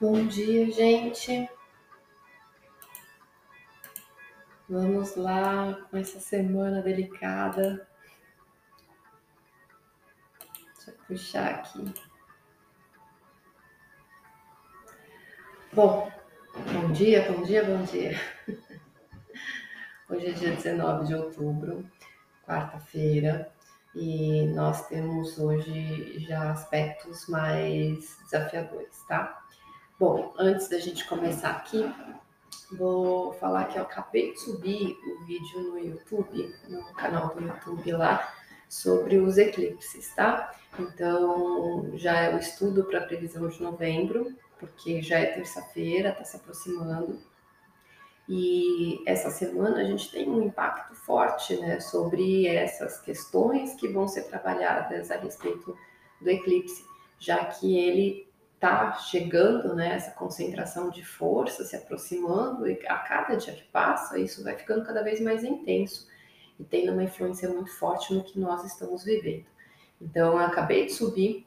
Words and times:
Bom 0.00 0.26
dia, 0.26 0.72
gente. 0.72 1.46
Vamos 4.66 5.14
lá 5.14 5.74
com 5.90 5.98
essa 5.98 6.18
semana 6.18 6.80
delicada. 6.80 7.86
Deixa 10.74 10.90
eu 10.90 10.94
puxar 11.06 11.50
aqui. 11.56 11.92
Bom, 15.74 16.10
bom 16.72 16.92
dia, 16.92 17.30
bom 17.30 17.42
dia, 17.42 17.62
bom 17.62 17.82
dia. 17.82 18.18
Hoje 20.08 20.28
é 20.28 20.32
dia 20.32 20.56
19 20.56 21.08
de 21.08 21.14
outubro, 21.14 21.86
quarta-feira, 22.46 23.52
e 23.94 24.46
nós 24.54 24.88
temos 24.88 25.38
hoje 25.38 26.20
já 26.20 26.52
aspectos 26.52 27.28
mais 27.28 28.16
desafiadores, 28.24 28.96
tá? 29.06 29.39
Bom, 30.00 30.32
antes 30.38 30.66
da 30.66 30.78
gente 30.78 31.06
começar 31.06 31.50
aqui, 31.50 31.84
vou 32.72 33.34
falar 33.34 33.66
que 33.66 33.78
eu 33.78 33.82
acabei 33.82 34.32
de 34.32 34.40
subir 34.40 34.96
o 34.96 35.26
vídeo 35.26 35.60
no 35.60 35.78
YouTube, 35.78 36.54
no 36.70 36.82
canal 36.94 37.34
do 37.34 37.42
YouTube 37.42 37.92
lá, 37.92 38.32
sobre 38.66 39.18
os 39.18 39.36
eclipses, 39.36 40.14
tá? 40.14 40.54
Então, 40.78 41.90
já 41.98 42.18
é 42.18 42.34
o 42.34 42.38
estudo 42.38 42.84
para 42.84 43.00
a 43.00 43.06
previsão 43.06 43.46
de 43.46 43.62
novembro, 43.62 44.34
porque 44.58 45.02
já 45.02 45.18
é 45.18 45.26
terça-feira, 45.26 46.08
está 46.08 46.24
se 46.24 46.36
aproximando. 46.38 47.20
E 48.26 49.02
essa 49.04 49.28
semana 49.28 49.82
a 49.82 49.84
gente 49.84 50.10
tem 50.10 50.30
um 50.30 50.42
impacto 50.44 50.94
forte 50.94 51.58
né, 51.58 51.78
sobre 51.78 52.46
essas 52.46 53.02
questões 53.02 53.74
que 53.74 53.86
vão 53.86 54.08
ser 54.08 54.22
trabalhadas 54.22 55.10
a 55.10 55.18
respeito 55.18 55.76
do 56.18 56.30
eclipse, 56.30 56.86
já 57.18 57.44
que 57.44 57.76
ele 57.78 58.29
está 58.60 58.92
chegando, 58.92 59.74
né, 59.74 59.94
essa 59.94 60.10
concentração 60.10 60.90
de 60.90 61.02
força 61.02 61.64
se 61.64 61.74
aproximando, 61.74 62.70
e 62.70 62.78
a 62.86 62.98
cada 62.98 63.34
dia 63.34 63.54
que 63.54 63.64
passa, 63.64 64.18
isso 64.18 64.44
vai 64.44 64.54
ficando 64.54 64.84
cada 64.84 65.02
vez 65.02 65.18
mais 65.18 65.42
intenso 65.42 66.06
e 66.58 66.64
tendo 66.64 66.92
uma 66.92 67.02
influência 67.02 67.48
muito 67.48 67.74
forte 67.78 68.12
no 68.12 68.22
que 68.22 68.38
nós 68.38 68.62
estamos 68.66 69.02
vivendo. 69.02 69.46
Então, 69.98 70.32
eu 70.32 70.38
acabei 70.38 70.84
de 70.84 70.92
subir 70.92 71.46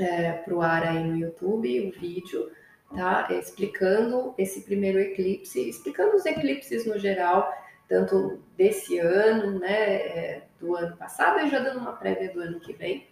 é, 0.00 0.32
para 0.32 0.52
o 0.52 0.60
ar 0.60 0.82
aí 0.82 1.04
no 1.04 1.16
YouTube 1.16 1.88
o 1.88 2.00
vídeo, 2.00 2.50
tá? 2.92 3.28
Explicando 3.30 4.34
esse 4.36 4.62
primeiro 4.62 4.98
eclipse, 4.98 5.68
explicando 5.68 6.16
os 6.16 6.26
eclipses 6.26 6.84
no 6.84 6.98
geral, 6.98 7.52
tanto 7.88 8.42
desse 8.56 8.98
ano, 8.98 9.60
né, 9.60 9.94
é, 9.94 10.42
do 10.58 10.74
ano 10.74 10.96
passado, 10.96 11.38
e 11.38 11.48
já 11.48 11.60
dando 11.60 11.78
uma 11.78 11.92
prévia 11.92 12.32
do 12.32 12.40
ano 12.40 12.58
que 12.58 12.72
vem, 12.72 13.06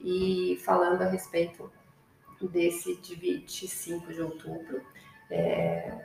e 0.00 0.60
falando 0.64 1.02
a 1.02 1.08
respeito 1.08 1.70
desse 2.46 2.96
de 2.96 3.14
25 3.14 4.12
de 4.12 4.20
outubro, 4.22 4.82
é, 5.30 6.04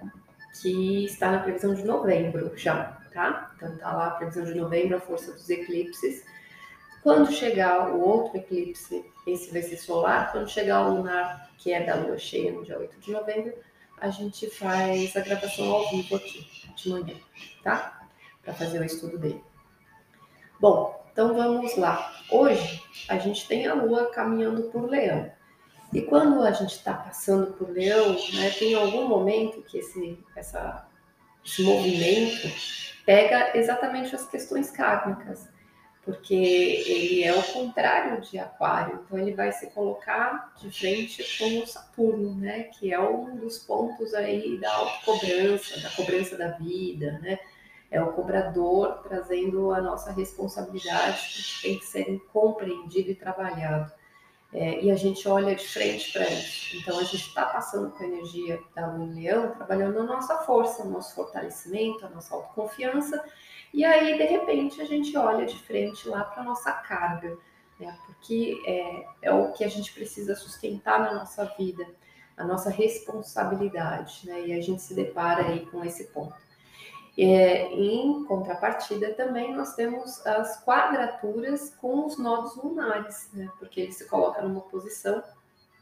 que 0.62 1.06
está 1.06 1.32
na 1.32 1.40
previsão 1.40 1.74
de 1.74 1.84
novembro 1.84 2.52
já, 2.56 3.00
tá? 3.14 3.52
Então 3.56 3.78
tá 3.78 3.94
lá 3.94 4.08
a 4.08 4.12
previsão 4.12 4.44
de 4.44 4.56
novembro, 4.56 4.98
a 4.98 5.02
força 5.02 5.32
dos 5.32 5.50
eclipses. 5.50 6.26
Quando 7.02 7.32
chegar 7.32 7.94
o 7.94 8.00
outro 8.00 8.38
eclipse, 8.38 9.06
esse 9.28 9.52
vai 9.52 9.62
ser 9.62 9.78
solar, 9.78 10.32
quando 10.32 10.50
chegar 10.50 10.88
o 10.88 10.96
lunar, 10.96 11.52
que 11.58 11.72
é 11.72 11.84
da 11.84 11.96
lua 11.96 12.18
cheia 12.18 12.52
no 12.52 12.64
dia 12.64 12.80
8 12.80 13.00
de 13.00 13.12
novembro, 13.12 13.54
a 14.00 14.10
gente 14.10 14.50
faz 14.50 15.16
a 15.16 15.22
gravação 15.22 15.72
ao 15.72 15.90
vivo 15.90 16.16
aqui, 16.16 16.48
de 16.76 16.90
manhã, 16.90 17.16
tá? 17.62 18.08
Para 18.42 18.54
fazer 18.54 18.80
o 18.80 18.84
estudo 18.84 19.18
dele. 19.18 19.44
Bom, 20.60 21.06
então 21.12 21.34
vamos 21.34 21.76
lá. 21.78 22.12
Hoje 22.32 22.82
a 23.08 23.18
gente 23.18 23.48
tem 23.48 23.68
a 23.68 23.74
lua 23.74 24.08
caminhando 24.08 24.64
por 24.64 24.90
leão. 24.90 25.32
E 25.94 26.02
quando 26.02 26.42
a 26.42 26.52
gente 26.52 26.76
está 26.76 26.94
passando 26.94 27.54
por 27.54 27.70
leão, 27.70 28.14
né, 28.34 28.50
tem 28.58 28.74
algum 28.74 29.08
momento 29.08 29.62
que 29.62 29.78
esse, 29.78 30.18
essa, 30.36 30.88
esse 31.46 31.62
movimento 31.62 32.52
pega 33.06 33.56
exatamente 33.56 34.16
as 34.16 34.28
questões 34.28 34.72
kármicas, 34.72 35.48
porque 36.04 36.34
ele 36.34 37.24
é 37.24 37.34
o 37.34 37.44
contrário 37.44 38.20
de 38.22 38.40
Aquário, 38.40 39.02
então 39.06 39.20
ele 39.20 39.36
vai 39.36 39.52
se 39.52 39.68
colocar 39.68 40.54
de 40.60 40.72
frente 40.72 41.24
com 41.38 41.60
o 41.60 41.68
Saturno, 41.68 42.36
né, 42.36 42.64
que 42.64 42.92
é 42.92 43.00
um 43.00 43.36
dos 43.36 43.60
pontos 43.60 44.16
aí 44.16 44.58
da 44.58 44.74
autocobrança, 44.74 45.80
da 45.80 45.90
cobrança 45.92 46.36
da 46.36 46.48
vida, 46.50 47.20
né, 47.20 47.38
é 47.92 48.02
o 48.02 48.14
cobrador 48.14 49.04
trazendo 49.04 49.72
a 49.72 49.80
nossa 49.80 50.12
responsabilidade 50.12 51.22
que 51.22 51.62
tem 51.62 51.78
que 51.78 51.86
ser 51.86 52.20
compreendido 52.34 53.12
e 53.12 53.16
trabalhado. 53.16 53.92
É, 54.54 54.84
e 54.84 54.92
a 54.92 54.96
gente 54.96 55.28
olha 55.28 55.56
de 55.56 55.68
frente 55.68 56.14
para 56.14 56.30
isso. 56.30 56.78
Então, 56.78 57.00
a 57.00 57.04
gente 57.04 57.28
está 57.28 57.48
passando 57.48 57.90
com 57.92 58.04
a 58.04 58.08
energia 58.08 58.60
da 58.76 58.86
Lua 58.86 59.04
em 59.04 59.14
Leão, 59.16 59.52
trabalhando 59.52 60.00
a 60.00 60.04
nossa 60.04 60.38
força, 60.40 60.84
o 60.84 60.90
nosso 60.90 61.16
fortalecimento, 61.16 62.06
a 62.06 62.10
nossa 62.10 62.36
autoconfiança. 62.36 63.24
E 63.74 63.84
aí, 63.84 64.16
de 64.16 64.26
repente, 64.26 64.80
a 64.80 64.86
gente 64.86 65.18
olha 65.18 65.48
de 65.48 65.58
frente 65.58 66.08
lá 66.08 66.24
para 66.24 66.44
a 66.44 66.46
nossa 66.46 66.72
carga, 66.72 67.36
né? 67.80 67.98
porque 68.06 68.62
é, 68.68 69.06
é, 69.24 69.34
o 69.34 69.52
que 69.54 69.64
a 69.64 69.68
gente 69.68 69.92
precisa 69.92 70.36
sustentar 70.36 71.00
na 71.00 71.16
nossa 71.16 71.46
vida, 71.58 71.84
a 72.38 72.44
nossa 72.44 72.70
responsabilidade. 72.70 74.22
Né? 74.26 74.48
E 74.48 74.54
a 74.54 74.62
gente 74.62 74.84
se 74.84 74.94
depara 74.94 75.48
aí 75.48 75.66
com 75.66 75.84
esse 75.84 76.06
ponto. 76.10 76.36
É, 77.16 77.72
em 77.72 78.24
contrapartida, 78.26 79.14
também 79.14 79.54
nós 79.56 79.76
temos 79.76 80.26
as 80.26 80.64
quadraturas 80.64 81.70
com 81.76 82.06
os 82.06 82.18
nodos 82.18 82.56
lunares, 82.56 83.30
né? 83.34 83.50
porque 83.60 83.82
ele 83.82 83.92
se 83.92 84.06
coloca 84.06 84.42
numa 84.42 84.62
posição 84.62 85.24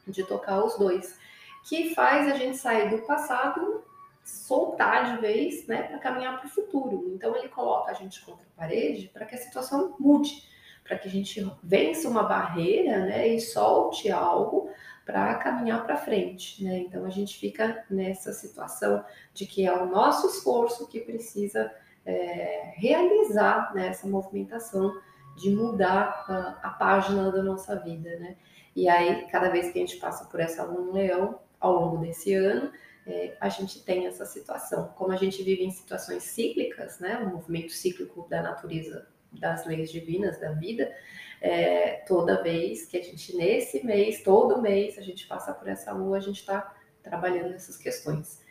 de 0.05 0.23
tocar 0.25 0.63
os 0.63 0.77
dois, 0.77 1.17
que 1.63 1.95
faz 1.95 2.29
a 2.29 2.35
gente 2.35 2.57
sair 2.57 2.89
do 2.89 3.05
passado, 3.05 3.83
soltar 4.23 5.15
de 5.15 5.21
vez, 5.21 5.65
né, 5.67 5.83
para 5.83 5.99
caminhar 5.99 6.39
para 6.39 6.47
o 6.47 6.49
futuro. 6.49 7.11
Então, 7.13 7.35
ele 7.35 7.49
coloca 7.49 7.91
a 7.91 7.93
gente 7.93 8.23
contra 8.25 8.45
a 8.45 8.59
parede 8.59 9.09
para 9.13 9.25
que 9.25 9.35
a 9.35 9.37
situação 9.37 9.95
mude, 9.99 10.43
para 10.83 10.97
que 10.97 11.07
a 11.07 11.11
gente 11.11 11.49
vença 11.63 12.09
uma 12.09 12.23
barreira 12.23 12.99
né, 13.05 13.27
e 13.27 13.39
solte 13.39 14.11
algo 14.11 14.69
para 15.05 15.35
caminhar 15.35 15.83
para 15.83 15.97
frente, 15.97 16.63
né? 16.63 16.79
Então 16.79 17.05
a 17.05 17.09
gente 17.09 17.37
fica 17.37 17.83
nessa 17.89 18.33
situação 18.33 19.03
de 19.33 19.45
que 19.45 19.65
é 19.65 19.73
o 19.73 19.85
nosso 19.85 20.27
esforço 20.27 20.87
que 20.87 20.99
precisa 20.99 21.71
é, 22.05 22.73
realizar 22.75 23.73
né, 23.73 23.87
essa 23.87 24.07
movimentação 24.07 24.93
de 25.37 25.49
mudar 25.49 26.25
a, 26.27 26.67
a, 26.67 26.69
página 26.71 27.31
da 27.31 27.41
nossa 27.41 27.75
vida, 27.75 28.09
né? 28.19 28.35
E 28.75 28.87
aí, 28.87 29.27
cada 29.27 29.49
vez 29.49 29.71
que 29.71 29.79
a 29.79 29.85
gente 29.85 29.97
passa 29.97 30.25
por 30.25 30.39
essa 30.39 30.63
lua 30.63 30.93
leão, 30.93 31.39
ao 31.59 31.73
longo 31.73 31.97
desse 31.97 32.33
ano, 32.33 32.71
é, 33.05 33.35
a 33.39 33.49
gente 33.49 33.83
tem 33.83 34.07
essa 34.07 34.25
situação. 34.25 34.89
Como 34.95 35.11
a 35.11 35.15
gente 35.15 35.41
vive 35.43 35.63
em 35.63 35.71
situações 35.71 36.23
cíclicas, 36.23 36.99
né? 36.99 37.17
O 37.19 37.29
movimento 37.29 37.71
cíclico 37.71 38.27
da 38.29 38.41
natureza, 38.41 39.07
das 39.31 39.65
leis 39.65 39.91
divinas 39.91 40.39
da 40.39 40.51
vida, 40.51 40.93
é, 41.41 42.03
toda 42.07 42.43
vez 42.43 42.85
que 42.85 42.97
a 42.97 43.03
gente, 43.03 43.35
nesse 43.35 43.85
mês, 43.85 44.21
todo 44.23 44.61
mês, 44.61 44.97
a 44.97 45.01
gente 45.01 45.27
passa 45.27 45.53
por 45.53 45.67
essa 45.67 45.91
lua, 45.91 46.17
a 46.17 46.21
gente 46.21 46.39
está 46.39 46.75
trabalhando 47.01 47.53
essas 47.53 47.77
questões. 47.77 48.43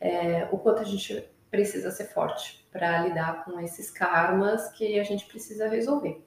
É, 0.00 0.48
o 0.52 0.58
quanto 0.58 0.82
a 0.82 0.84
gente 0.84 1.26
precisa 1.50 1.90
ser 1.90 2.06
forte 2.06 2.66
para 2.70 3.02
lidar 3.02 3.44
com 3.44 3.60
esses 3.60 3.90
karmas 3.90 4.70
que 4.72 4.98
a 4.98 5.04
gente 5.04 5.24
precisa 5.26 5.68
resolver. 5.68 6.22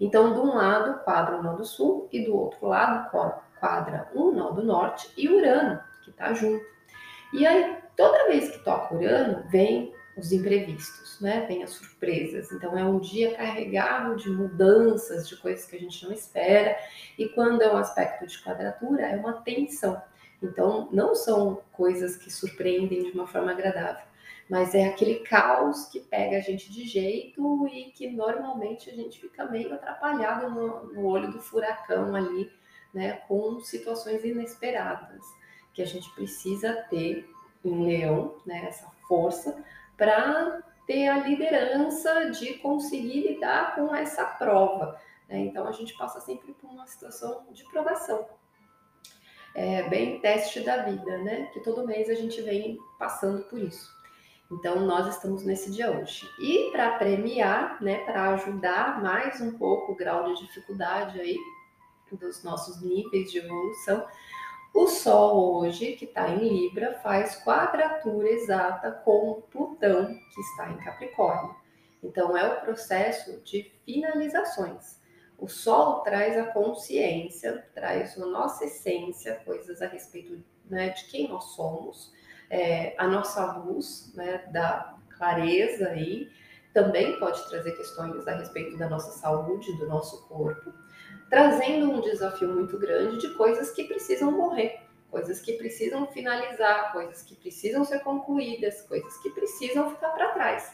Então, 0.00 0.32
de 0.32 0.40
um 0.40 0.54
lado, 0.54 1.02
quadra 1.02 1.36
o 1.36 1.42
nó 1.42 1.54
do 1.54 1.64
sul, 1.64 2.08
e 2.12 2.24
do 2.24 2.36
outro 2.36 2.68
lado, 2.68 3.10
quadra 3.58 4.08
o 4.14 4.30
nó 4.30 4.52
do 4.52 4.62
norte 4.62 5.12
e 5.16 5.28
Urano, 5.28 5.80
que 6.04 6.10
está 6.10 6.32
junto. 6.32 6.64
E 7.32 7.46
aí, 7.46 7.76
toda 7.96 8.28
vez 8.28 8.48
que 8.48 8.64
toca 8.64 8.94
Urano, 8.94 9.44
vem 9.48 9.92
os 10.18 10.32
imprevistos, 10.32 11.20
né? 11.20 11.46
Vem 11.46 11.62
as 11.62 11.70
surpresas. 11.70 12.50
Então 12.52 12.76
é 12.76 12.84
um 12.84 12.98
dia 12.98 13.34
carregado 13.36 14.16
de 14.16 14.28
mudanças, 14.28 15.28
de 15.28 15.36
coisas 15.36 15.64
que 15.66 15.76
a 15.76 15.80
gente 15.80 16.04
não 16.04 16.12
espera. 16.12 16.76
E 17.16 17.28
quando 17.28 17.62
é 17.62 17.72
um 17.72 17.76
aspecto 17.76 18.26
de 18.26 18.42
quadratura, 18.42 19.06
é 19.06 19.16
uma 19.16 19.34
tensão. 19.42 20.00
Então 20.42 20.88
não 20.92 21.14
são 21.14 21.62
coisas 21.72 22.16
que 22.16 22.30
surpreendem 22.30 23.04
de 23.04 23.10
uma 23.10 23.26
forma 23.26 23.52
agradável, 23.52 24.04
mas 24.48 24.74
é 24.74 24.86
aquele 24.86 25.16
caos 25.20 25.86
que 25.86 26.00
pega 26.00 26.36
a 26.36 26.40
gente 26.40 26.72
de 26.72 26.86
jeito 26.86 27.66
e 27.68 27.90
que 27.92 28.10
normalmente 28.10 28.90
a 28.90 28.94
gente 28.94 29.20
fica 29.20 29.44
meio 29.46 29.74
atrapalhado 29.74 30.50
no, 30.50 30.92
no 30.92 31.06
olho 31.06 31.30
do 31.30 31.40
furacão 31.40 32.14
ali, 32.14 32.50
né? 32.92 33.12
Com 33.28 33.60
situações 33.60 34.24
inesperadas 34.24 35.24
que 35.74 35.82
a 35.82 35.86
gente 35.86 36.10
precisa 36.14 36.72
ter 36.88 37.28
em 37.64 37.84
leão, 37.84 38.36
né? 38.46 38.66
Essa 38.68 38.90
força 39.06 39.62
para 39.98 40.62
ter 40.86 41.08
a 41.08 41.18
liderança 41.18 42.30
de 42.30 42.54
conseguir 42.54 43.20
lidar 43.32 43.74
com 43.74 43.94
essa 43.94 44.24
prova. 44.24 44.98
Né? 45.28 45.40
Então 45.40 45.68
a 45.68 45.72
gente 45.72 45.94
passa 45.98 46.20
sempre 46.20 46.54
por 46.54 46.70
uma 46.70 46.86
situação 46.86 47.44
de 47.52 47.62
provação. 47.64 48.26
É 49.54 49.82
bem 49.88 50.20
teste 50.20 50.60
da 50.60 50.84
vida, 50.84 51.18
né? 51.18 51.46
Que 51.52 51.60
todo 51.60 51.86
mês 51.86 52.08
a 52.08 52.14
gente 52.14 52.40
vem 52.40 52.78
passando 52.98 53.44
por 53.44 53.58
isso. 53.58 53.92
Então 54.50 54.80
nós 54.80 55.14
estamos 55.14 55.44
nesse 55.44 55.70
dia 55.70 55.90
hoje. 55.90 56.26
E 56.40 56.70
para 56.70 56.92
premiar, 56.92 57.82
né, 57.82 57.98
para 58.04 58.30
ajudar 58.34 59.02
mais 59.02 59.40
um 59.40 59.58
pouco 59.58 59.92
o 59.92 59.96
grau 59.96 60.32
de 60.32 60.46
dificuldade 60.46 61.20
aí 61.20 61.36
dos 62.12 62.42
nossos 62.42 62.80
níveis 62.80 63.30
de 63.30 63.38
evolução, 63.38 64.06
O 64.74 64.86
Sol 64.86 65.56
hoje, 65.56 65.92
que 65.92 66.04
está 66.04 66.28
em 66.28 66.48
Libra, 66.48 66.98
faz 67.02 67.42
quadratura 67.42 68.28
exata 68.28 68.90
com 68.90 69.42
Plutão, 69.50 70.06
que 70.06 70.40
está 70.40 70.70
em 70.70 70.76
Capricórnio. 70.78 71.56
Então, 72.02 72.36
é 72.36 72.46
o 72.46 72.60
processo 72.60 73.40
de 73.40 73.72
finalizações. 73.84 74.98
O 75.38 75.48
Sol 75.48 76.00
traz 76.00 76.36
a 76.36 76.46
consciência, 76.46 77.66
traz 77.74 78.20
a 78.20 78.26
nossa 78.26 78.64
essência, 78.64 79.40
coisas 79.44 79.80
a 79.80 79.86
respeito 79.86 80.42
né, 80.68 80.90
de 80.90 81.04
quem 81.04 81.28
nós 81.28 81.44
somos, 81.54 82.12
é, 82.50 82.94
a 82.98 83.06
nossa 83.06 83.52
luz, 83.52 84.12
né, 84.14 84.38
da 84.50 84.96
clareza 85.16 85.88
aí, 85.88 86.30
também 86.72 87.18
pode 87.18 87.48
trazer 87.48 87.72
questões 87.72 88.26
a 88.26 88.34
respeito 88.36 88.76
da 88.76 88.88
nossa 88.88 89.12
saúde, 89.12 89.76
do 89.78 89.86
nosso 89.86 90.26
corpo, 90.28 90.72
trazendo 91.28 91.90
um 91.90 92.00
desafio 92.00 92.48
muito 92.48 92.78
grande 92.78 93.18
de 93.18 93.34
coisas 93.34 93.70
que 93.70 93.84
precisam 93.84 94.30
morrer, 94.30 94.80
coisas 95.10 95.40
que 95.40 95.54
precisam 95.54 96.06
finalizar, 96.06 96.92
coisas 96.92 97.22
que 97.22 97.34
precisam 97.34 97.84
ser 97.84 98.00
concluídas, 98.00 98.82
coisas 98.82 99.16
que 99.18 99.30
precisam 99.30 99.90
ficar 99.90 100.10
para 100.10 100.32
trás. 100.32 100.72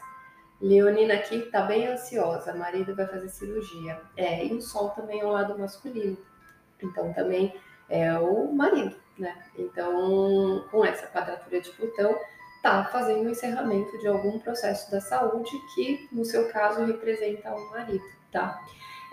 Leonina 0.61 1.15
aqui 1.15 1.35
está 1.35 1.61
bem 1.61 1.87
ansiosa, 1.87 2.53
marido 2.53 2.95
vai 2.95 3.05
fazer 3.07 3.29
cirurgia. 3.29 4.01
É, 4.15 4.45
e 4.45 4.53
o 4.53 4.61
sol 4.61 4.89
também 4.91 5.19
é 5.19 5.25
o 5.25 5.31
lado 5.31 5.57
masculino. 5.57 6.17
Então 6.81 7.13
também 7.13 7.53
é 7.89 8.17
o 8.17 8.51
marido, 8.51 8.95
né? 9.17 9.45
Então, 9.57 10.65
com 10.71 10.83
essa 10.85 11.07
quadratura 11.07 11.61
de 11.61 11.69
Plutão, 11.71 12.17
tá 12.61 12.85
fazendo 12.85 13.27
o 13.27 13.29
encerramento 13.29 13.97
de 13.99 14.07
algum 14.07 14.39
processo 14.39 14.89
da 14.89 14.99
saúde 14.99 15.51
que, 15.75 16.07
no 16.11 16.25
seu 16.25 16.49
caso, 16.49 16.83
representa 16.85 17.53
o 17.53 17.69
marido, 17.71 18.03
tá? 18.31 18.59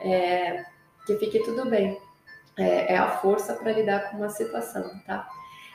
É, 0.01 0.65
que 1.07 1.17
fique 1.17 1.41
tudo 1.41 1.69
bem. 1.69 2.01
É, 2.57 2.95
é 2.95 2.97
a 2.97 3.11
força 3.19 3.55
para 3.55 3.73
lidar 3.73 4.11
com 4.11 4.19
uma 4.19 4.29
situação, 4.29 4.91
tá? 5.07 5.29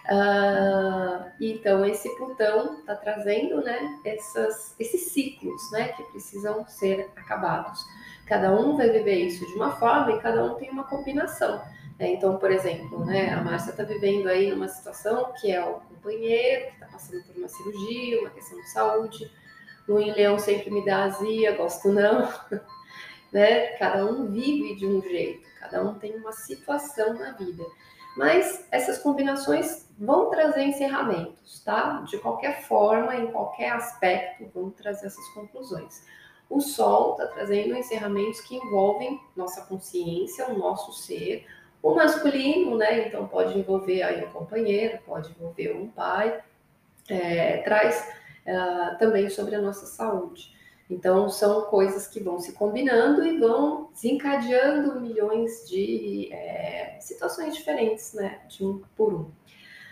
Uh, 0.09 1.29
então, 1.41 1.85
esse 1.85 2.09
Plutão 2.15 2.79
está 2.79 2.95
trazendo 2.95 3.62
né, 3.62 3.77
essas, 4.06 4.74
esses 4.79 5.12
ciclos 5.12 5.62
né, 5.71 5.89
que 5.89 6.03
precisam 6.03 6.65
ser 6.68 7.09
acabados. 7.18 7.83
Cada 8.25 8.51
um 8.53 8.77
vai 8.77 8.89
viver 8.89 9.15
isso 9.15 9.45
de 9.45 9.53
uma 9.56 9.75
forma 9.75 10.13
e 10.13 10.21
cada 10.21 10.45
um 10.45 10.56
tem 10.56 10.69
uma 10.69 10.85
combinação. 10.85 11.62
Né? 12.00 12.13
Então, 12.13 12.38
por 12.38 12.51
exemplo, 12.51 13.06
né, 13.06 13.33
a 13.33 13.44
Márcia 13.44 13.71
está 13.71 13.83
vivendo 13.83 14.27
aí 14.27 14.50
numa 14.50 14.69
situação 14.69 15.33
que 15.41 15.51
é 15.51 15.62
o 15.63 15.81
companheiro, 15.81 16.68
que 16.68 16.74
está 16.74 16.85
passando 16.88 17.24
por 17.24 17.35
uma 17.35 17.50
cirurgia, 17.50 18.21
uma 18.21 18.29
questão 18.29 18.57
de 18.62 18.69
saúde. 18.69 19.31
Em 19.89 20.13
Leão 20.13 20.39
sempre 20.39 20.69
me 20.69 20.85
dá 20.85 21.03
azia, 21.03 21.56
gosto 21.56 21.89
não. 21.91 22.29
né? 23.31 23.68
Cada 23.77 24.06
um 24.06 24.27
vive 24.27 24.75
de 24.75 24.85
um 24.85 25.01
jeito, 25.01 25.47
cada 25.59 25.83
um 25.83 25.95
tem 25.95 26.15
uma 26.15 26.31
situação 26.31 27.13
na 27.13 27.31
vida. 27.31 27.63
Mas 28.18 28.68
essas 28.71 28.97
combinações 28.97 29.88
vão 29.97 30.29
trazer 30.29 30.63
encerramentos, 30.63 31.63
tá? 31.63 32.01
De 32.07 32.18
qualquer 32.18 32.63
forma, 32.63 33.15
em 33.15 33.27
qualquer 33.31 33.71
aspecto, 33.74 34.50
vão 34.53 34.71
trazer 34.71 35.07
essas 35.07 35.27
conclusões. 35.29 36.03
O 36.50 36.59
Sol 36.59 37.12
está 37.12 37.27
trazendo 37.27 37.75
encerramentos 37.75 38.41
que 38.41 38.56
envolvem 38.56 39.19
nossa 39.35 39.65
consciência, 39.65 40.47
o 40.47 40.57
nosso 40.57 40.94
ser, 40.94 41.45
o 41.81 41.94
masculino, 41.94 42.75
né? 42.75 43.07
Então 43.07 43.27
pode 43.27 43.57
envolver 43.57 44.01
aí 44.01 44.25
um 44.25 44.31
companheiro, 44.31 45.00
pode 45.06 45.29
envolver 45.31 45.74
um 45.75 45.88
pai, 45.88 46.41
é, 47.09 47.57
traz 47.57 48.13
uh, 48.45 48.97
também 48.97 49.29
sobre 49.29 49.56
a 49.56 49.62
nossa 49.62 49.85
saúde. 49.85 50.56
Então, 50.89 51.30
são 51.30 51.63
coisas 51.63 52.07
que 52.07 52.22
vão 52.22 52.39
se 52.39 52.54
combinando 52.54 53.25
e 53.25 53.38
vão 53.38 53.89
desencadeando 53.92 55.00
milhões 55.01 55.68
de 55.68 56.31
é, 56.31 56.98
situações 57.01 57.56
diferentes, 57.56 58.13
né? 58.13 58.42
De 58.48 58.66
um 58.66 58.81
por 58.95 59.13
um. 59.13 59.31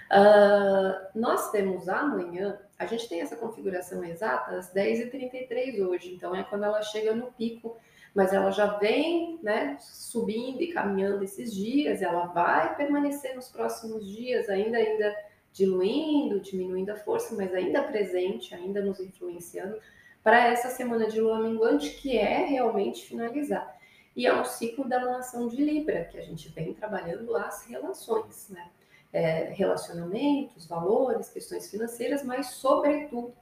Uh, 0.06 0.96
nós 1.16 1.52
temos 1.52 1.90
amanhã, 1.90 2.60
a 2.78 2.86
gente 2.86 3.10
tem 3.10 3.22
essa 3.22 3.36
configuração 3.36 4.04
exata 4.04 4.56
às 4.56 4.72
10h33 4.74 5.86
hoje, 5.86 6.14
então 6.14 6.36
é 6.36 6.44
quando 6.44 6.64
ela 6.64 6.82
chega 6.84 7.14
no 7.14 7.32
pico, 7.32 7.76
mas 8.14 8.32
ela 8.32 8.52
já 8.52 8.78
vem 8.78 9.40
né, 9.42 9.78
subindo 9.80 10.62
e 10.62 10.72
caminhando 10.72 11.24
esses 11.24 11.54
dias, 11.54 12.02
ela 12.02 12.28
vai 12.28 12.76
permanecer 12.76 13.36
nos 13.36 13.50
próximos 13.50 14.08
dias, 14.08 14.48
ainda, 14.48 14.78
ainda 14.78 15.14
diluindo, 15.52 16.40
diminuindo 16.40 16.92
a 16.92 16.96
força, 16.96 17.36
mas 17.36 17.54
ainda 17.54 17.82
presente, 17.82 18.54
ainda 18.54 18.82
nos 18.82 19.00
influenciando 19.00 19.78
para 20.26 20.48
essa 20.48 20.70
semana 20.70 21.06
de 21.06 21.22
lua 21.22 21.40
minguante, 21.40 21.92
que 22.02 22.18
é 22.18 22.48
realmente 22.48 23.06
finalizar. 23.06 23.78
E 24.16 24.26
é 24.26 24.34
um 24.34 24.44
ciclo 24.44 24.90
da 24.90 24.98
lunação 24.98 25.48
de 25.48 25.58
Libra, 25.64 26.06
que 26.06 26.18
a 26.18 26.22
gente 26.24 26.50
vem 26.50 26.74
trabalhando 26.74 27.36
as 27.36 27.68
relações, 27.68 28.50
né? 28.50 28.72
É, 29.14 29.52
relacionamentos, 29.54 30.66
valores, 30.66 31.30
questões 31.30 31.70
financeiras, 31.70 32.24
mas, 32.24 32.48
sobretudo, 32.48 33.36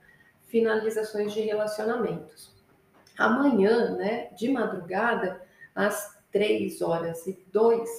finalizações 0.48 1.32
de 1.32 1.40
relacionamentos. 1.40 2.54
Amanhã, 3.18 3.96
né, 3.96 4.28
de 4.34 4.52
madrugada, 4.52 5.42
às 5.74 6.20
3 6.34 6.82
horas 6.82 7.26
e 7.26 7.42
2, 7.54 7.90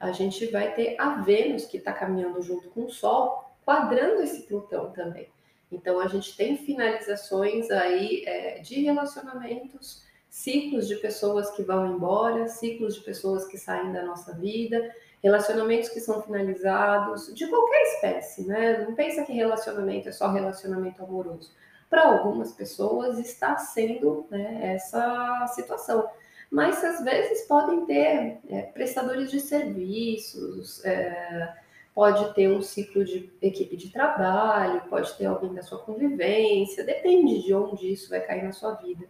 a 0.00 0.12
gente 0.12 0.46
vai 0.46 0.72
ter 0.74 0.96
a 0.98 1.20
Vênus, 1.20 1.66
que 1.66 1.76
está 1.76 1.92
caminhando 1.92 2.40
junto 2.40 2.70
com 2.70 2.86
o 2.86 2.90
Sol, 2.90 3.54
quadrando 3.66 4.22
esse 4.22 4.46
Plutão 4.46 4.90
também. 4.92 5.28
Então, 5.70 6.00
a 6.00 6.08
gente 6.08 6.36
tem 6.36 6.56
finalizações 6.56 7.70
aí 7.70 8.24
é, 8.26 8.58
de 8.58 8.82
relacionamentos, 8.82 10.02
ciclos 10.28 10.88
de 10.88 10.96
pessoas 10.96 11.50
que 11.50 11.62
vão 11.62 11.94
embora, 11.94 12.48
ciclos 12.48 12.94
de 12.94 13.00
pessoas 13.02 13.46
que 13.46 13.58
saem 13.58 13.92
da 13.92 14.02
nossa 14.02 14.34
vida, 14.34 14.94
relacionamentos 15.22 15.88
que 15.88 16.00
são 16.00 16.22
finalizados, 16.22 17.34
de 17.34 17.46
qualquer 17.46 17.82
espécie, 17.82 18.46
né? 18.46 18.84
Não 18.84 18.94
pensa 18.94 19.24
que 19.24 19.32
relacionamento 19.32 20.08
é 20.08 20.12
só 20.12 20.30
relacionamento 20.30 21.02
amoroso. 21.02 21.52
Para 21.88 22.06
algumas 22.06 22.52
pessoas 22.52 23.18
está 23.18 23.56
sendo 23.58 24.26
né, 24.30 24.74
essa 24.74 25.46
situação. 25.48 26.08
Mas 26.50 26.82
às 26.82 27.02
vezes 27.04 27.46
podem 27.46 27.84
ter 27.84 28.38
é, 28.48 28.62
prestadores 28.72 29.30
de 29.30 29.40
serviços, 29.40 30.84
é, 30.84 31.52
pode 32.00 32.32
ter 32.32 32.48
um 32.48 32.62
ciclo 32.62 33.04
de 33.04 33.30
equipe 33.42 33.76
de 33.76 33.90
trabalho, 33.90 34.80
pode 34.88 35.12
ter 35.18 35.26
alguém 35.26 35.52
da 35.52 35.62
sua 35.62 35.80
convivência, 35.80 36.82
depende 36.82 37.42
de 37.42 37.52
onde 37.52 37.92
isso 37.92 38.08
vai 38.08 38.20
cair 38.20 38.42
na 38.42 38.52
sua 38.52 38.72
vida. 38.72 39.04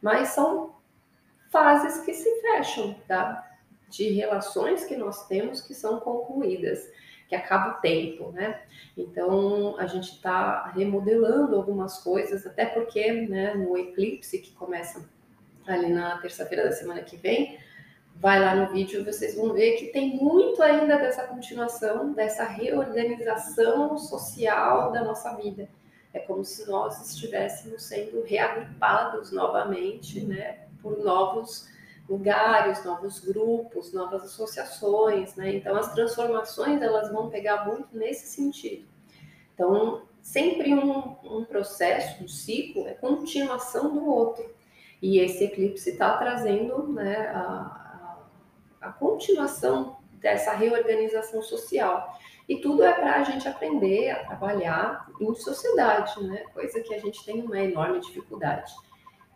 Mas 0.00 0.28
são 0.28 0.76
fases 1.50 2.04
que 2.04 2.14
se 2.14 2.40
fecham, 2.40 2.94
tá? 3.08 3.44
De 3.88 4.10
relações 4.10 4.84
que 4.84 4.96
nós 4.96 5.26
temos 5.26 5.60
que 5.60 5.74
são 5.74 5.98
concluídas, 5.98 6.88
que 7.28 7.34
acaba 7.34 7.78
o 7.78 7.80
tempo, 7.80 8.30
né? 8.30 8.62
Então 8.96 9.76
a 9.76 9.86
gente 9.88 10.12
está 10.12 10.68
remodelando 10.68 11.56
algumas 11.56 11.98
coisas, 11.98 12.46
até 12.46 12.64
porque 12.64 13.10
né, 13.22 13.54
no 13.54 13.76
eclipse 13.76 14.38
que 14.38 14.52
começa 14.52 15.10
ali 15.66 15.88
na 15.88 16.18
terça-feira 16.18 16.62
da 16.62 16.70
semana 16.70 17.02
que 17.02 17.16
vem, 17.16 17.58
vai 18.18 18.40
lá 18.40 18.54
no 18.54 18.72
vídeo, 18.72 19.04
vocês 19.04 19.34
vão 19.34 19.52
ver 19.52 19.76
que 19.76 19.86
tem 19.86 20.16
muito 20.16 20.62
ainda 20.62 20.96
dessa 20.96 21.26
continuação, 21.26 22.12
dessa 22.12 22.44
reorganização 22.44 23.98
social 23.98 24.90
da 24.92 25.04
nossa 25.04 25.34
vida. 25.34 25.68
É 26.12 26.18
como 26.20 26.44
se 26.44 26.66
nós 26.68 27.10
estivéssemos 27.10 27.82
sendo 27.82 28.22
reagrupados 28.22 29.30
novamente, 29.32 30.24
né, 30.24 30.60
por 30.80 30.98
novos 30.98 31.68
lugares, 32.08 32.84
novos 32.84 33.18
grupos, 33.20 33.92
novas 33.92 34.22
associações, 34.24 35.34
né? 35.34 35.56
Então 35.56 35.76
as 35.76 35.92
transformações 35.92 36.80
elas 36.80 37.10
vão 37.10 37.28
pegar 37.28 37.66
muito 37.66 37.88
nesse 37.96 38.28
sentido. 38.28 38.86
Então 39.52 40.02
sempre 40.22 40.72
um, 40.72 41.16
um 41.24 41.44
processo, 41.44 42.22
um 42.22 42.28
ciclo 42.28 42.86
é 42.86 42.94
continuação 42.94 43.92
do 43.92 44.06
outro. 44.06 44.44
E 45.02 45.18
esse 45.18 45.44
eclipse 45.44 45.90
está 45.90 46.16
trazendo, 46.16 46.88
né, 46.92 47.28
a, 47.28 47.85
a 48.80 48.90
continuação 48.90 49.96
dessa 50.20 50.52
reorganização 50.52 51.42
social. 51.42 52.16
E 52.48 52.56
tudo 52.56 52.84
é 52.84 52.92
para 52.92 53.16
a 53.16 53.24
gente 53.24 53.48
aprender 53.48 54.10
a 54.10 54.24
trabalhar 54.24 55.08
em 55.20 55.34
sociedade, 55.34 56.22
né? 56.24 56.44
Coisa 56.54 56.80
que 56.80 56.94
a 56.94 56.98
gente 56.98 57.24
tem 57.24 57.42
uma 57.42 57.58
enorme 57.58 58.00
dificuldade. 58.00 58.72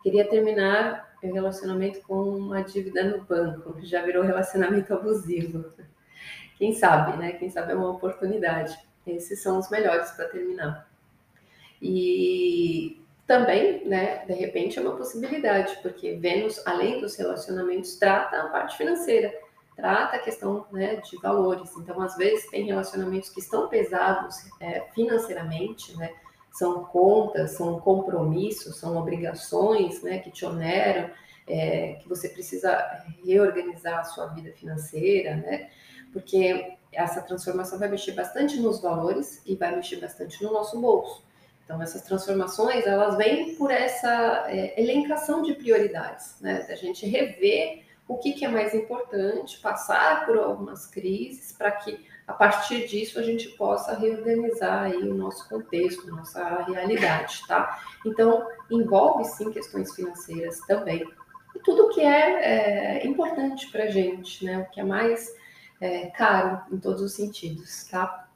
Queria 0.01 0.27
terminar 0.27 1.11
o 1.21 1.31
relacionamento 1.31 2.01
com 2.01 2.23
uma 2.23 2.63
dívida 2.63 3.03
no 3.03 3.23
banco, 3.23 3.75
já 3.81 4.01
virou 4.01 4.23
relacionamento 4.23 4.93
abusivo. 4.93 5.65
Quem 6.57 6.73
sabe, 6.73 7.17
né? 7.17 7.33
Quem 7.33 7.49
sabe 7.49 7.73
é 7.73 7.75
uma 7.75 7.89
oportunidade. 7.89 8.77
Esses 9.05 9.41
são 9.41 9.57
os 9.57 9.69
melhores 9.69 10.11
para 10.11 10.29
terminar. 10.29 10.89
E 11.81 13.00
também, 13.27 13.87
né, 13.87 14.25
de 14.25 14.33
repente 14.33 14.77
é 14.77 14.81
uma 14.81 14.95
possibilidade, 14.95 15.77
porque 15.81 16.15
Vênus, 16.15 16.61
além 16.65 16.99
dos 16.99 17.15
relacionamentos, 17.15 17.95
trata 17.95 18.41
a 18.41 18.49
parte 18.49 18.77
financeira, 18.77 19.33
trata 19.75 20.17
a 20.17 20.19
questão 20.19 20.65
né, 20.71 20.97
de 20.97 21.17
valores. 21.17 21.71
Então, 21.77 22.01
às 22.01 22.17
vezes, 22.17 22.49
tem 22.49 22.65
relacionamentos 22.65 23.29
que 23.29 23.39
estão 23.39 23.69
pesados 23.69 24.35
é, 24.59 24.81
financeiramente, 24.93 25.95
né, 25.97 26.13
são 26.51 26.83
contas, 26.83 27.51
são 27.51 27.79
compromissos, 27.79 28.77
são 28.77 28.97
obrigações 28.97 30.03
né, 30.03 30.19
que 30.19 30.29
te 30.29 30.45
oneram, 30.45 31.09
é, 31.47 31.93
que 32.01 32.07
você 32.07 32.29
precisa 32.29 32.77
reorganizar 33.25 33.99
a 33.99 34.03
sua 34.03 34.27
vida 34.27 34.51
financeira, 34.53 35.35
né? 35.35 35.69
Porque 36.13 36.77
essa 36.91 37.21
transformação 37.21 37.79
vai 37.79 37.89
mexer 37.89 38.11
bastante 38.11 38.59
nos 38.59 38.81
valores 38.81 39.41
e 39.45 39.55
vai 39.55 39.75
mexer 39.75 39.97
bastante 39.97 40.43
no 40.43 40.51
nosso 40.51 40.79
bolso. 40.79 41.23
Então, 41.71 41.81
essas 41.81 42.01
transformações, 42.01 42.85
elas 42.85 43.15
vêm 43.15 43.55
por 43.55 43.71
essa 43.71 44.43
é, 44.47 44.77
elencação 44.77 45.41
de 45.41 45.53
prioridades, 45.53 46.35
né? 46.41 46.65
Da 46.67 46.75
gente 46.75 47.05
rever 47.05 47.85
o 48.09 48.17
que, 48.17 48.33
que 48.33 48.43
é 48.43 48.49
mais 48.49 48.73
importante, 48.73 49.57
passar 49.61 50.25
por 50.25 50.37
algumas 50.37 50.85
crises 50.85 51.53
para 51.53 51.71
que 51.71 52.05
a 52.27 52.33
partir 52.33 52.87
disso 52.87 53.17
a 53.17 53.23
gente 53.23 53.47
possa 53.51 53.97
reorganizar 53.97 54.83
aí 54.83 54.97
o 54.97 55.13
nosso 55.13 55.47
contexto, 55.47 56.11
nossa 56.11 56.61
realidade, 56.63 57.41
tá? 57.47 57.81
Então, 58.05 58.45
envolve 58.69 59.23
sim 59.23 59.49
questões 59.49 59.95
financeiras 59.95 60.59
também. 60.67 61.07
E 61.55 61.59
tudo 61.59 61.87
que 61.87 62.01
é, 62.01 62.97
é 63.01 63.07
importante 63.07 63.71
para 63.71 63.85
a 63.85 63.89
gente, 63.89 64.43
né? 64.43 64.59
O 64.59 64.69
que 64.71 64.81
é 64.81 64.83
mais 64.83 65.33
é, 65.79 66.07
caro 66.07 66.63
em 66.69 66.77
todos 66.77 67.01
os 67.01 67.13
sentidos, 67.13 67.85
tá? 67.89 68.27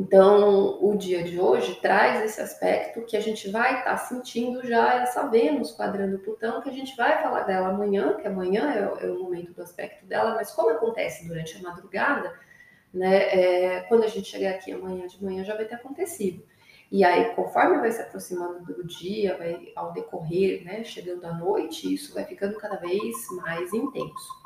Então, 0.00 0.82
o 0.82 0.96
dia 0.96 1.22
de 1.22 1.38
hoje 1.38 1.74
traz 1.74 2.24
esse 2.24 2.40
aspecto 2.40 3.02
que 3.02 3.18
a 3.18 3.20
gente 3.20 3.50
vai 3.50 3.80
estar 3.80 3.90
tá 3.90 3.96
sentindo 3.98 4.66
já 4.66 4.94
essa 4.94 5.26
Vênus 5.26 5.72
quadrando 5.72 6.18
Plutão, 6.20 6.62
que 6.62 6.70
a 6.70 6.72
gente 6.72 6.96
vai 6.96 7.22
falar 7.22 7.42
dela 7.42 7.68
amanhã, 7.68 8.14
que 8.14 8.26
amanhã 8.26 8.72
é 8.72 8.90
o, 8.90 8.98
é 8.98 9.10
o 9.10 9.22
momento 9.22 9.52
do 9.52 9.60
aspecto 9.60 10.06
dela, 10.06 10.34
mas 10.34 10.52
como 10.52 10.70
acontece 10.70 11.28
durante 11.28 11.54
a 11.58 11.60
madrugada, 11.60 12.32
né, 12.94 13.18
é, 13.24 13.80
quando 13.88 14.04
a 14.04 14.06
gente 14.06 14.26
chegar 14.26 14.52
aqui 14.52 14.72
amanhã 14.72 15.06
de 15.06 15.22
manhã 15.22 15.44
já 15.44 15.54
vai 15.54 15.66
ter 15.66 15.74
acontecido. 15.74 16.42
E 16.90 17.04
aí, 17.04 17.34
conforme 17.34 17.78
vai 17.78 17.92
se 17.92 18.00
aproximando 18.00 18.64
do 18.64 18.86
dia, 18.86 19.36
vai 19.36 19.70
ao 19.76 19.92
decorrer, 19.92 20.64
né, 20.64 20.82
chegando 20.82 21.26
à 21.26 21.34
noite, 21.34 21.92
isso 21.92 22.14
vai 22.14 22.24
ficando 22.24 22.56
cada 22.56 22.76
vez 22.76 23.14
mais 23.42 23.74
intenso. 23.74 24.39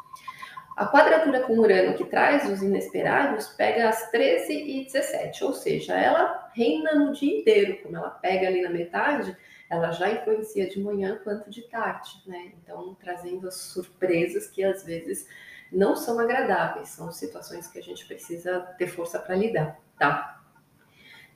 A 0.77 0.87
quadratura 0.87 1.41
com 1.41 1.57
Urano 1.59 1.95
que 1.95 2.05
traz 2.05 2.51
os 2.51 2.61
inesperados 2.61 3.49
pega 3.49 3.89
às 3.89 4.11
13 4.11 4.53
e 4.53 4.85
17, 4.85 5.45
ou 5.45 5.53
seja, 5.53 5.95
ela 5.95 6.51
reina 6.53 6.95
no 6.95 7.13
dia 7.13 7.39
inteiro, 7.39 7.79
como 7.83 7.97
ela 7.97 8.11
pega 8.11 8.49
ali 8.49 8.61
na 8.61 8.71
metade, 8.71 9.37
ela 9.71 9.93
já 9.93 10.11
influencia 10.11 10.69
de 10.69 10.81
manhã 10.81 11.21
quanto 11.23 11.49
de 11.49 11.63
tarde, 11.63 12.11
né? 12.27 12.53
Então, 12.61 12.97
trazendo 13.01 13.47
as 13.47 13.55
surpresas 13.55 14.49
que 14.49 14.65
às 14.65 14.85
vezes 14.85 15.29
não 15.71 15.95
são 15.95 16.19
agradáveis, 16.19 16.89
são 16.89 17.11
situações 17.13 17.69
que 17.69 17.79
a 17.79 17.83
gente 17.83 18.05
precisa 18.07 18.61
ter 18.77 18.89
força 18.89 19.19
para 19.19 19.37
lidar, 19.37 19.79
tá? 19.99 20.43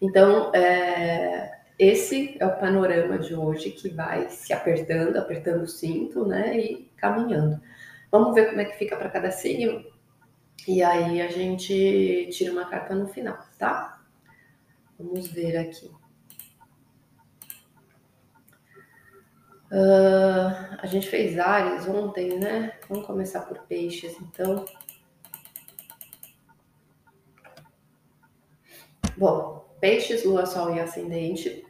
Então, 0.01 0.53
é, 0.55 1.61
esse 1.79 2.37
é 2.41 2.47
o 2.47 2.57
panorama 2.57 3.19
de 3.19 3.35
hoje 3.35 3.71
que 3.71 3.89
vai 3.89 4.29
se 4.31 4.53
apertando, 4.53 5.17
apertando 5.17 5.63
o 5.63 5.69
cinto, 5.69 6.27
né, 6.27 6.59
e 6.59 6.91
caminhando. 6.97 7.61
Vamos 8.11 8.35
ver 8.35 8.49
como 8.49 8.61
é 8.61 8.65
que 8.65 8.79
fica 8.79 8.97
para 8.97 9.11
cada 9.11 9.31
signo. 9.31 9.85
E 10.67 10.83
aí 10.83 11.21
a 11.21 11.29
gente 11.29 12.29
tira 12.33 12.53
uma 12.53 12.69
carta 12.69 12.95
no 12.95 13.09
final, 13.09 13.39
tá? 13.59 14.03
Vamos 14.99 15.29
ver 15.29 15.57
aqui. 15.57 15.91
Uh, 19.71 20.79
a 20.79 20.87
gente 20.87 21.09
fez 21.09 21.39
Ares 21.39 21.87
ontem, 21.87 22.39
né? 22.39 22.79
Vamos 22.89 23.07
começar 23.07 23.43
por 23.43 23.59
peixes, 23.67 24.17
então. 24.21 24.65
Bom, 29.17 29.77
peixes, 29.81 30.25
lua, 30.25 30.47
sol 30.47 30.75
e 30.75 30.81
ascendente. 30.81 31.68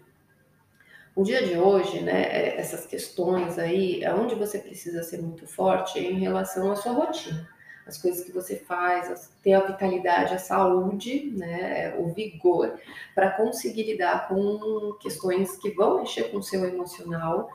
O 1.18 1.24
dia 1.24 1.44
de 1.44 1.58
hoje, 1.58 2.00
né, 2.00 2.22
é, 2.30 2.60
essas 2.60 2.86
questões 2.86 3.58
aí, 3.58 4.04
é 4.04 4.14
onde 4.14 4.36
você 4.36 4.56
precisa 4.56 5.02
ser 5.02 5.20
muito 5.20 5.48
forte 5.48 5.98
em 5.98 6.20
relação 6.20 6.70
à 6.70 6.76
sua 6.76 6.92
rotina. 6.92 7.44
As 7.84 8.00
coisas 8.00 8.24
que 8.24 8.30
você 8.30 8.54
faz, 8.54 9.28
ter 9.42 9.54
a 9.54 9.66
vitalidade, 9.66 10.34
a 10.34 10.38
saúde, 10.38 11.32
né, 11.36 11.92
o 11.98 12.14
vigor, 12.14 12.78
para 13.16 13.32
conseguir 13.32 13.82
lidar 13.82 14.28
com 14.28 14.96
questões 15.00 15.56
que 15.56 15.70
vão 15.70 15.98
mexer 15.98 16.30
com 16.30 16.36
o 16.36 16.42
seu 16.42 16.64
emocional, 16.64 17.50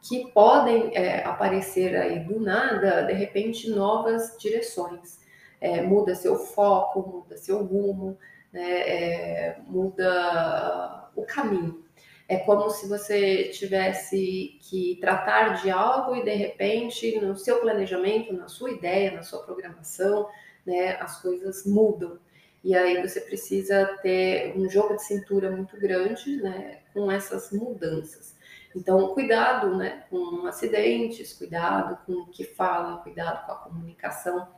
que 0.00 0.30
podem 0.30 0.96
é, 0.96 1.24
aparecer 1.24 1.96
aí 1.96 2.20
do 2.20 2.38
nada, 2.38 3.02
de 3.02 3.14
repente, 3.14 3.68
novas 3.68 4.36
direções. 4.38 5.18
É, 5.60 5.82
muda 5.82 6.14
seu 6.14 6.36
foco, 6.36 7.00
muda 7.00 7.36
seu 7.36 7.64
rumo, 7.64 8.16
né, 8.52 8.62
é, 8.62 9.56
muda 9.66 11.10
o 11.16 11.24
caminho. 11.24 11.87
É 12.28 12.36
como 12.36 12.68
se 12.68 12.86
você 12.86 13.44
tivesse 13.44 14.58
que 14.60 14.98
tratar 15.00 15.62
de 15.62 15.70
algo 15.70 16.14
e 16.14 16.22
de 16.22 16.34
repente 16.34 17.18
no 17.18 17.34
seu 17.34 17.58
planejamento, 17.60 18.34
na 18.34 18.48
sua 18.48 18.70
ideia, 18.70 19.12
na 19.12 19.22
sua 19.22 19.42
programação, 19.42 20.28
né, 20.66 20.98
as 21.00 21.22
coisas 21.22 21.64
mudam. 21.64 22.18
E 22.62 22.74
aí 22.74 23.00
você 23.00 23.22
precisa 23.22 23.86
ter 24.02 24.54
um 24.56 24.68
jogo 24.68 24.96
de 24.96 25.04
cintura 25.04 25.50
muito 25.50 25.78
grande, 25.78 26.36
né, 26.36 26.80
com 26.92 27.10
essas 27.10 27.50
mudanças. 27.50 28.36
Então, 28.76 29.14
cuidado, 29.14 29.74
né, 29.76 30.04
com 30.10 30.46
acidentes, 30.46 31.32
cuidado 31.32 31.98
com 32.04 32.12
o 32.12 32.26
que 32.26 32.44
fala, 32.44 32.98
cuidado 32.98 33.46
com 33.46 33.52
a 33.52 33.56
comunicação. 33.56 34.48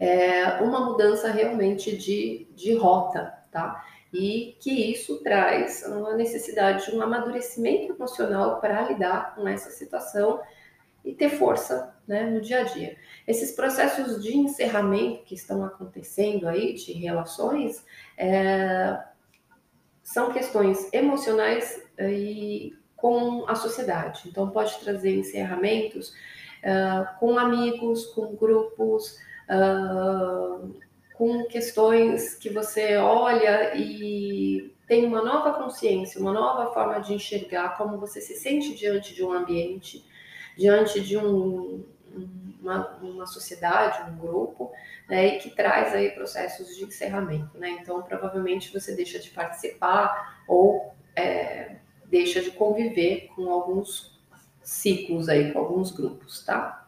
É 0.00 0.62
uma 0.62 0.80
mudança 0.80 1.30
realmente 1.30 1.96
de, 1.96 2.48
de 2.54 2.74
rota, 2.74 3.38
tá? 3.50 3.84
E 4.12 4.56
que 4.60 4.70
isso 4.92 5.22
traz 5.22 5.84
a 5.84 6.14
necessidade 6.14 6.86
de 6.86 6.96
um 6.96 7.02
amadurecimento 7.02 7.92
emocional 7.92 8.60
para 8.60 8.88
lidar 8.88 9.34
com 9.34 9.48
essa 9.48 9.70
situação 9.70 10.40
e 11.04 11.12
ter 11.12 11.30
força 11.30 11.94
né, 12.06 12.24
no 12.28 12.40
dia 12.40 12.60
a 12.60 12.64
dia. 12.64 12.96
Esses 13.26 13.52
processos 13.52 14.22
de 14.22 14.36
encerramento 14.36 15.24
que 15.24 15.34
estão 15.34 15.64
acontecendo 15.64 16.46
aí, 16.46 16.74
de 16.74 16.92
relações, 16.92 17.84
é, 18.16 19.02
são 20.02 20.32
questões 20.32 20.92
emocionais 20.92 21.82
e 21.98 22.76
com 22.96 23.44
a 23.48 23.54
sociedade. 23.56 24.28
Então, 24.28 24.50
pode 24.50 24.78
trazer 24.78 25.16
encerramentos 25.16 26.10
uh, 26.62 27.18
com 27.18 27.36
amigos, 27.36 28.06
com 28.06 28.34
grupos, 28.36 29.18
uh, 29.50 30.72
com 31.22 31.44
questões 31.44 32.34
que 32.34 32.50
você 32.50 32.96
olha 32.96 33.76
e 33.76 34.74
tem 34.88 35.06
uma 35.06 35.22
nova 35.22 35.52
consciência, 35.52 36.20
uma 36.20 36.32
nova 36.32 36.74
forma 36.74 36.98
de 36.98 37.14
enxergar 37.14 37.76
como 37.76 37.96
você 37.96 38.20
se 38.20 38.34
sente 38.34 38.74
diante 38.74 39.14
de 39.14 39.22
um 39.22 39.32
ambiente, 39.32 40.04
diante 40.58 41.00
de 41.00 41.16
um, 41.16 41.84
uma, 42.60 42.98
uma, 43.00 43.24
sociedade, 43.24 44.10
um 44.10 44.16
grupo, 44.16 44.72
né, 45.08 45.36
e 45.36 45.38
que 45.38 45.50
traz 45.50 45.94
aí 45.94 46.10
processos 46.10 46.76
de 46.76 46.82
encerramento, 46.86 47.56
né? 47.56 47.70
Então, 47.80 48.02
provavelmente 48.02 48.72
você 48.72 48.92
deixa 48.92 49.20
de 49.20 49.30
participar 49.30 50.42
ou 50.48 50.92
é, 51.14 51.76
deixa 52.06 52.42
de 52.42 52.50
conviver 52.50 53.28
com 53.36 53.48
alguns 53.48 54.20
ciclos 54.60 55.28
aí, 55.28 55.52
com 55.52 55.60
alguns 55.60 55.92
grupos, 55.92 56.44
tá? 56.44 56.81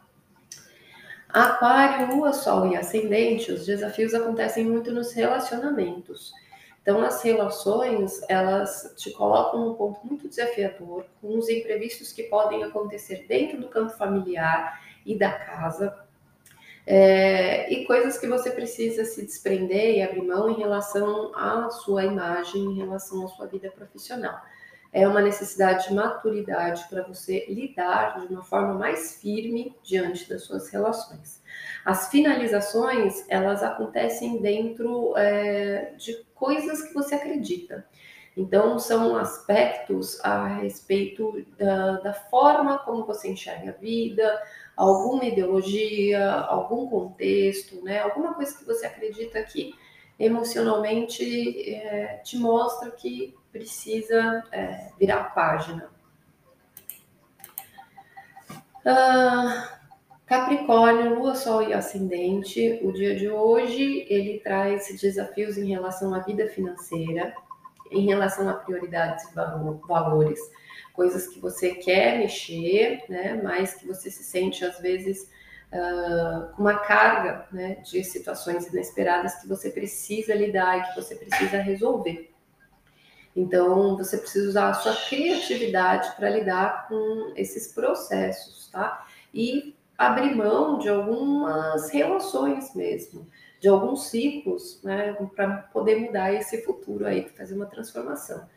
Aquário, 1.35 2.15
Lua, 2.15 2.31
Sol 2.31 2.71
e 2.71 2.77
Ascendente, 2.77 3.51
os 3.51 3.65
desafios 3.65 4.13
acontecem 4.13 4.63
muito 4.63 4.89
nos 4.93 5.11
relacionamentos. 5.11 6.31
Então, 6.81 7.01
as 7.01 7.21
relações, 7.21 8.21
elas 8.29 8.93
te 8.95 9.11
colocam 9.11 9.65
num 9.65 9.73
ponto 9.73 9.99
muito 10.07 10.29
desafiador, 10.29 11.05
com 11.21 11.37
os 11.37 11.49
imprevistos 11.49 12.13
que 12.13 12.23
podem 12.23 12.63
acontecer 12.63 13.25
dentro 13.27 13.59
do 13.59 13.67
campo 13.67 13.91
familiar 13.97 14.81
e 15.05 15.17
da 15.17 15.29
casa, 15.29 15.93
é, 16.87 17.69
e 17.69 17.85
coisas 17.85 18.17
que 18.17 18.27
você 18.27 18.49
precisa 18.49 19.03
se 19.03 19.21
desprender 19.21 19.97
e 19.97 20.01
abrir 20.01 20.21
mão 20.21 20.49
em 20.49 20.55
relação 20.55 21.33
à 21.35 21.69
sua 21.69 22.05
imagem, 22.05 22.63
em 22.63 22.77
relação 22.77 23.25
à 23.25 23.27
sua 23.27 23.45
vida 23.45 23.69
profissional 23.71 24.39
é 24.95 25.05
uma 25.05 25.21
necessidade 25.21 25.89
de 25.89 25.93
maturidade 25.93 26.85
para 26.89 27.03
você 27.03 27.45
lidar 27.49 28.17
de 28.17 28.33
uma 28.33 28.41
forma 28.41 28.75
mais 28.75 29.19
firme 29.21 29.75
diante 29.83 30.29
das 30.29 30.43
suas 30.43 30.69
relações. 30.69 31.43
As 31.83 32.09
finalizações, 32.09 33.25
elas 33.27 33.61
acontecem 33.61 34.41
dentro 34.41 35.13
é, 35.17 35.91
de 35.97 36.25
coisas 36.33 36.81
que 36.81 36.93
você 36.93 37.15
acredita. 37.15 37.85
Então, 38.37 38.79
são 38.79 39.17
aspectos 39.17 40.17
a 40.23 40.47
respeito 40.47 41.45
da, 41.57 41.97
da 41.97 42.13
forma 42.13 42.79
como 42.79 43.05
você 43.05 43.29
enxerga 43.29 43.71
a 43.71 43.73
vida, 43.73 44.41
alguma 44.77 45.25
ideologia, 45.25 46.31
algum 46.31 46.87
contexto, 46.87 47.83
né? 47.83 47.99
alguma 47.99 48.33
coisa 48.33 48.57
que 48.57 48.63
você 48.63 48.85
acredita 48.85 49.43
que 49.43 49.73
emocionalmente 50.19 51.73
é, 51.73 52.17
te 52.23 52.37
mostra 52.37 52.91
que 52.91 53.35
precisa 53.51 54.43
é, 54.51 54.89
virar 54.99 55.21
a 55.21 55.23
página. 55.25 55.89
Ah, 58.85 59.79
Capricórnio, 60.25 61.15
Lua, 61.15 61.35
Sol 61.35 61.61
e 61.63 61.73
Ascendente, 61.73 62.79
o 62.83 62.91
dia 62.91 63.15
de 63.15 63.29
hoje 63.29 64.05
ele 64.09 64.39
traz 64.39 64.87
desafios 64.99 65.57
em 65.57 65.67
relação 65.67 66.13
à 66.13 66.19
vida 66.19 66.47
financeira, 66.47 67.33
em 67.91 68.05
relação 68.05 68.49
a 68.49 68.53
prioridades 68.53 69.23
e 69.25 69.33
valores, 69.33 70.39
coisas 70.93 71.27
que 71.27 71.39
você 71.39 71.75
quer 71.75 72.17
mexer, 72.17 73.03
né, 73.07 73.39
mas 73.43 73.75
que 73.75 73.85
você 73.85 74.09
se 74.09 74.23
sente 74.23 74.65
às 74.65 74.79
vezes 74.79 75.29
com 76.55 76.61
uma 76.61 76.79
carga 76.79 77.47
né, 77.51 77.75
de 77.75 78.03
situações 78.03 78.67
inesperadas 78.67 79.35
que 79.35 79.47
você 79.47 79.69
precisa 79.69 80.33
lidar 80.33 80.77
e 80.77 80.83
que 80.83 80.95
você 81.01 81.15
precisa 81.15 81.57
resolver. 81.57 82.33
Então, 83.35 83.97
você 83.97 84.17
precisa 84.17 84.49
usar 84.49 84.69
a 84.69 84.73
sua 84.73 84.95
criatividade 84.95 86.15
para 86.15 86.29
lidar 86.29 86.87
com 86.87 87.33
esses 87.35 87.67
processos, 87.73 88.69
tá? 88.71 89.05
E 89.33 89.75
abrir 89.97 90.33
mão 90.35 90.79
de 90.79 90.87
algumas 90.87 91.89
relações 91.89 92.73
mesmo, 92.73 93.27
de 93.59 93.67
alguns 93.67 94.07
ciclos, 94.07 94.81
né, 94.83 95.13
para 95.35 95.57
poder 95.73 95.99
mudar 95.99 96.33
esse 96.33 96.61
futuro 96.63 97.05
aí, 97.05 97.27
fazer 97.29 97.55
uma 97.55 97.65
transformação. 97.65 98.47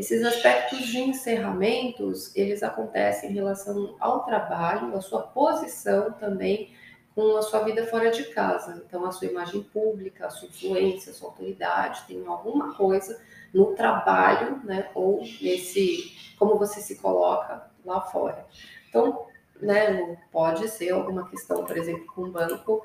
Esses 0.00 0.24
aspectos 0.24 0.86
de 0.86 0.98
encerramentos, 0.98 2.34
eles 2.34 2.62
acontecem 2.62 3.30
em 3.30 3.34
relação 3.34 3.96
ao 4.00 4.24
trabalho, 4.24 4.96
à 4.96 5.00
sua 5.02 5.24
posição 5.24 6.12
também 6.12 6.72
com 7.14 7.36
a 7.36 7.42
sua 7.42 7.64
vida 7.64 7.86
fora 7.86 8.10
de 8.10 8.24
casa. 8.32 8.82
Então, 8.86 9.04
a 9.04 9.12
sua 9.12 9.28
imagem 9.28 9.62
pública, 9.62 10.26
a 10.26 10.30
sua 10.30 10.48
influência, 10.48 11.12
a 11.12 11.14
sua 11.14 11.28
autoridade, 11.28 12.04
tem 12.08 12.26
alguma 12.26 12.74
coisa 12.76 13.20
no 13.52 13.74
trabalho, 13.74 14.64
né, 14.64 14.88
ou 14.94 15.20
nesse 15.42 16.16
como 16.38 16.56
você 16.56 16.80
se 16.80 16.96
coloca 16.96 17.70
lá 17.84 18.00
fora. 18.00 18.46
Então, 18.88 19.26
né, 19.60 20.16
pode 20.32 20.66
ser 20.68 20.92
alguma 20.92 21.28
questão, 21.28 21.62
por 21.66 21.76
exemplo, 21.76 22.06
com 22.14 22.22
o 22.22 22.30
banco 22.30 22.82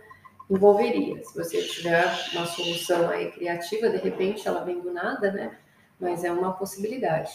envolveria. 0.49 1.23
Se 1.23 1.33
você 1.33 1.63
tiver 1.63 2.03
uma 2.33 2.45
solução 2.45 3.07
aí 3.07 3.31
criativa, 3.31 3.89
de 3.89 3.97
repente 3.99 4.45
ela 4.45 4.65
vem 4.65 4.81
do 4.81 4.91
nada, 4.91 5.31
né? 5.31 5.57
Mas 5.99 6.23
é 6.23 6.31
uma 6.31 6.53
possibilidade. 6.53 7.31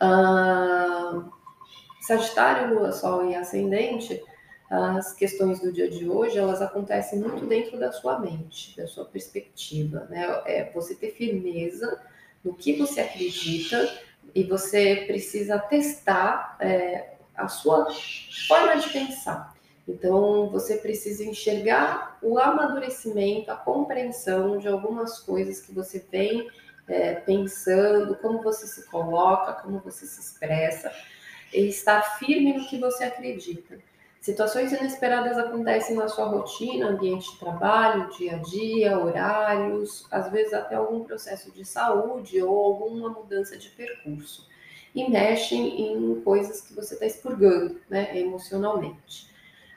Ah, 0.00 1.24
Sagitário, 2.00 2.74
Lua, 2.74 2.92
Sol 2.92 3.28
e 3.30 3.34
Ascendente, 3.34 4.22
as 4.70 5.12
questões 5.12 5.60
do 5.60 5.72
dia 5.72 5.88
de 5.88 6.08
hoje, 6.08 6.38
elas 6.38 6.60
acontecem 6.60 7.18
muito 7.18 7.46
dentro 7.46 7.78
da 7.78 7.92
sua 7.92 8.18
mente, 8.18 8.76
da 8.76 8.86
sua 8.86 9.04
perspectiva, 9.04 10.06
né? 10.10 10.42
É 10.44 10.70
você 10.72 10.94
ter 10.94 11.12
firmeza 11.12 12.00
no 12.44 12.54
que 12.54 12.74
você 12.74 13.00
acredita 13.00 13.92
e 14.34 14.42
você 14.42 15.04
precisa 15.06 15.58
testar 15.58 16.56
é, 16.60 17.14
a 17.36 17.48
sua 17.48 17.88
forma 18.48 18.76
de 18.76 18.90
pensar. 18.90 19.54
Então, 19.88 20.48
você 20.50 20.78
precisa 20.78 21.24
enxergar 21.24 22.18
o 22.20 22.38
amadurecimento, 22.38 23.52
a 23.52 23.56
compreensão 23.56 24.58
de 24.58 24.66
algumas 24.66 25.20
coisas 25.20 25.60
que 25.60 25.72
você 25.72 26.04
vem 26.10 26.48
é, 26.88 27.14
pensando, 27.14 28.16
como 28.16 28.42
você 28.42 28.66
se 28.66 28.86
coloca, 28.86 29.54
como 29.62 29.80
você 29.80 30.06
se 30.06 30.20
expressa, 30.20 30.92
e 31.52 31.68
estar 31.68 32.18
firme 32.18 32.52
no 32.52 32.66
que 32.66 32.78
você 32.78 33.04
acredita. 33.04 33.78
Situações 34.20 34.72
inesperadas 34.72 35.38
acontecem 35.38 35.94
na 35.94 36.08
sua 36.08 36.24
rotina, 36.24 36.88
ambiente 36.88 37.30
de 37.30 37.38
trabalho, 37.38 38.10
dia 38.16 38.34
a 38.34 38.38
dia, 38.38 38.98
horários, 38.98 40.04
às 40.10 40.30
vezes 40.32 40.52
até 40.52 40.74
algum 40.74 41.04
processo 41.04 41.52
de 41.52 41.64
saúde 41.64 42.42
ou 42.42 42.58
alguma 42.58 43.10
mudança 43.10 43.56
de 43.56 43.68
percurso. 43.68 44.48
E 44.92 45.08
mexem 45.08 45.80
em 45.80 46.20
coisas 46.22 46.60
que 46.60 46.74
você 46.74 46.94
está 46.94 47.06
expurgando, 47.06 47.80
né, 47.88 48.18
emocionalmente. 48.18 49.30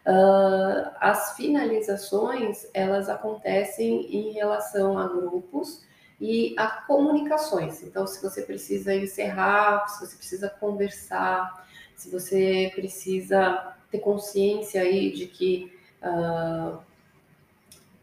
Uh, 0.07 0.89
as 0.99 1.35
finalizações, 1.35 2.65
elas 2.73 3.07
acontecem 3.07 4.07
em 4.11 4.31
relação 4.31 4.97
a 4.97 5.07
grupos 5.07 5.83
e 6.19 6.53
a 6.57 6.67
comunicações. 6.67 7.81
Então, 7.83 8.05
se 8.05 8.21
você 8.21 8.41
precisa 8.41 8.93
encerrar, 8.93 9.87
se 9.87 10.05
você 10.05 10.15
precisa 10.17 10.49
conversar, 10.49 11.65
se 11.95 12.09
você 12.09 12.71
precisa 12.75 13.75
ter 13.89 13.99
consciência 13.99 14.81
aí 14.81 15.11
de 15.11 15.27
que 15.27 15.73
uh, 16.03 16.77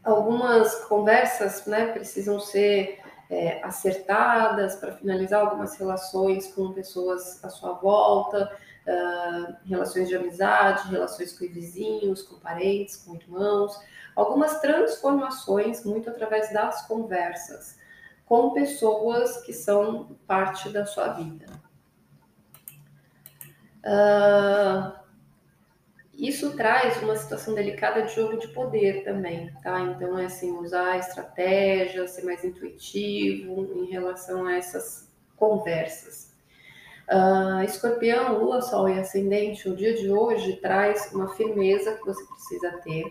algumas 0.03 0.85
conversas 0.85 1.65
né, 1.65 1.87
precisam 1.87 2.39
ser 2.39 2.99
é, 3.29 3.61
acertadas 3.63 4.75
para 4.75 4.93
finalizar 4.93 5.41
algumas 5.41 5.75
relações 5.75 6.47
com 6.53 6.71
pessoas 6.71 7.43
à 7.43 7.49
sua 7.49 7.73
volta, 7.73 8.51
uh, 8.87 9.55
relações 9.67 10.07
de 10.07 10.15
amizade, 10.15 10.89
relações 10.89 11.37
com 11.37 11.45
vizinhos, 11.45 12.23
com 12.23 12.39
parentes, 12.39 12.95
com 12.95 13.15
irmãos, 13.15 13.77
algumas 14.15 14.59
transformações 14.59 15.85
muito 15.85 16.09
através 16.09 16.51
das 16.51 16.87
conversas 16.87 17.77
com 18.27 18.51
pessoas 18.51 19.37
que 19.45 19.53
são 19.53 20.17
parte 20.27 20.69
da 20.69 20.85
sua 20.85 21.13
vida. 21.13 21.45
Uh, 23.85 24.91
isso 26.13 26.55
traz 26.57 27.01
uma 27.01 27.15
situação 27.15 27.53
delicada 27.53 28.01
de 28.03 28.13
jogo 28.13 28.37
de 28.37 28.49
poder 28.49 29.03
também, 29.05 29.53
tá? 29.63 29.79
Então, 29.79 30.19
é 30.19 30.25
assim, 30.25 30.51
usar 30.57 30.97
estratégia, 30.97 32.07
ser 32.07 32.25
mais 32.25 32.43
intuitivo 32.43 33.71
em 33.75 33.85
relação 33.85 34.45
a 34.45 34.55
essas 34.55 35.09
conversas. 35.37 36.35
Uh, 37.07 37.63
escorpião, 37.63 38.39
Lua, 38.39 38.61
Sol 38.61 38.89
e 38.89 38.99
Ascendente, 38.99 39.69
o 39.69 39.75
dia 39.75 39.93
de 39.93 40.11
hoje 40.11 40.57
traz 40.57 41.13
uma 41.13 41.29
firmeza 41.35 41.95
que 41.95 42.05
você 42.05 42.25
precisa 42.25 42.71
ter 42.83 43.05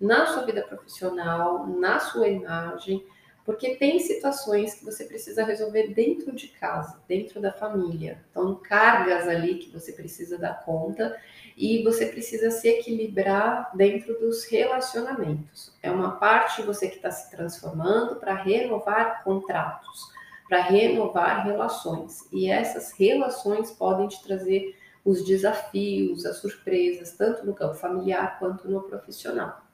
na 0.00 0.24
sua 0.26 0.46
vida 0.46 0.62
profissional, 0.62 1.66
na 1.66 1.98
sua 1.98 2.28
imagem, 2.28 3.04
porque 3.46 3.76
tem 3.76 4.00
situações 4.00 4.74
que 4.74 4.84
você 4.84 5.04
precisa 5.04 5.44
resolver 5.44 5.94
dentro 5.94 6.34
de 6.34 6.48
casa, 6.48 7.00
dentro 7.06 7.40
da 7.40 7.52
família. 7.52 8.20
Então, 8.28 8.56
cargas 8.56 9.28
ali 9.28 9.54
que 9.58 9.70
você 9.70 9.92
precisa 9.92 10.36
dar 10.36 10.64
conta 10.64 11.16
e 11.56 11.82
você 11.84 12.06
precisa 12.06 12.50
se 12.50 12.68
equilibrar 12.68 13.70
dentro 13.74 14.18
dos 14.18 14.44
relacionamentos. 14.46 15.72
É 15.80 15.90
uma 15.90 16.16
parte 16.16 16.60
você 16.62 16.88
que 16.88 16.96
está 16.96 17.12
se 17.12 17.30
transformando 17.30 18.16
para 18.16 18.34
renovar 18.34 19.22
contratos, 19.22 20.10
para 20.48 20.60
renovar 20.60 21.46
relações. 21.46 22.28
E 22.32 22.50
essas 22.50 22.92
relações 22.98 23.70
podem 23.70 24.08
te 24.08 24.20
trazer 24.24 24.76
os 25.04 25.24
desafios, 25.24 26.26
as 26.26 26.38
surpresas, 26.38 27.12
tanto 27.12 27.46
no 27.46 27.54
campo 27.54 27.74
familiar 27.74 28.40
quanto 28.40 28.68
no 28.68 28.82
profissional. 28.82 29.65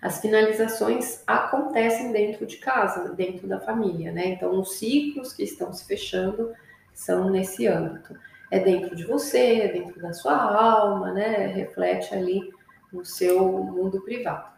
As 0.00 0.20
finalizações 0.20 1.22
acontecem 1.26 2.12
dentro 2.12 2.46
de 2.46 2.56
casa, 2.58 3.12
dentro 3.14 3.48
da 3.48 3.58
família, 3.58 4.12
né? 4.12 4.28
Então, 4.28 4.58
os 4.58 4.78
ciclos 4.78 5.32
que 5.32 5.42
estão 5.42 5.72
se 5.72 5.84
fechando 5.86 6.52
são 6.94 7.28
nesse 7.30 7.66
âmbito. 7.66 8.16
É 8.50 8.60
dentro 8.60 8.94
de 8.94 9.04
você, 9.04 9.60
é 9.60 9.68
dentro 9.68 10.00
da 10.00 10.12
sua 10.12 10.36
alma, 10.36 11.12
né? 11.12 11.46
Reflete 11.46 12.14
ali 12.14 12.52
no 12.92 13.04
seu 13.04 13.48
mundo 13.48 14.00
privado. 14.02 14.56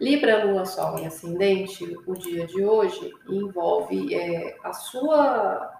Libra, 0.00 0.44
Lua, 0.44 0.64
Sol 0.64 0.98
e 0.98 1.06
Ascendente, 1.06 1.96
o 2.06 2.14
dia 2.14 2.46
de 2.46 2.62
hoje 2.62 3.10
envolve 3.28 4.14
é, 4.14 4.56
a 4.62 4.72
sua 4.72 5.72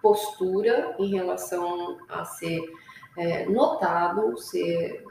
postura 0.00 0.96
em 0.98 1.10
relação 1.10 1.98
a 2.08 2.24
ser 2.24 2.60
é, 3.18 3.44
notado, 3.46 4.36
ser 4.38 5.04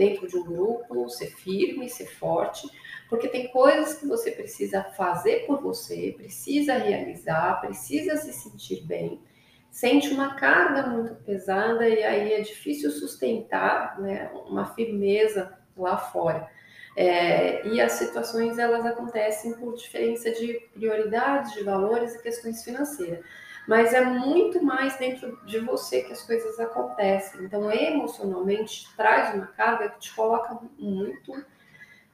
dentro 0.00 0.26
de 0.26 0.34
um 0.34 0.44
grupo, 0.44 1.10
ser 1.10 1.26
firme, 1.26 1.86
ser 1.86 2.06
forte, 2.06 2.66
porque 3.06 3.28
tem 3.28 3.48
coisas 3.48 3.98
que 3.98 4.06
você 4.06 4.30
precisa 4.30 4.82
fazer 4.82 5.44
por 5.46 5.60
você, 5.60 6.14
precisa 6.16 6.72
realizar, 6.78 7.60
precisa 7.60 8.16
se 8.16 8.32
sentir 8.32 8.82
bem, 8.86 9.20
sente 9.70 10.08
uma 10.08 10.36
carga 10.36 10.86
muito 10.88 11.16
pesada 11.16 11.86
e 11.86 12.02
aí 12.02 12.32
é 12.32 12.40
difícil 12.40 12.90
sustentar 12.90 14.00
né, 14.00 14.30
uma 14.46 14.64
firmeza 14.64 15.58
lá 15.76 15.98
fora. 15.98 16.48
É, 16.96 17.66
e 17.68 17.78
as 17.78 17.92
situações 17.92 18.58
elas 18.58 18.86
acontecem 18.86 19.52
por 19.52 19.76
diferença 19.76 20.30
de 20.30 20.66
prioridades, 20.72 21.52
de 21.52 21.62
valores 21.62 22.14
e 22.14 22.22
questões 22.22 22.64
financeiras 22.64 23.22
mas 23.70 23.94
é 23.94 24.04
muito 24.04 24.60
mais 24.60 24.98
dentro 24.98 25.38
de 25.46 25.60
você 25.60 26.02
que 26.02 26.12
as 26.12 26.22
coisas 26.22 26.58
acontecem. 26.58 27.44
Então, 27.44 27.70
emocionalmente, 27.70 28.88
traz 28.96 29.32
uma 29.32 29.46
carga 29.46 29.90
que 29.90 30.00
te 30.00 30.12
coloca 30.12 30.58
muito 30.76 31.32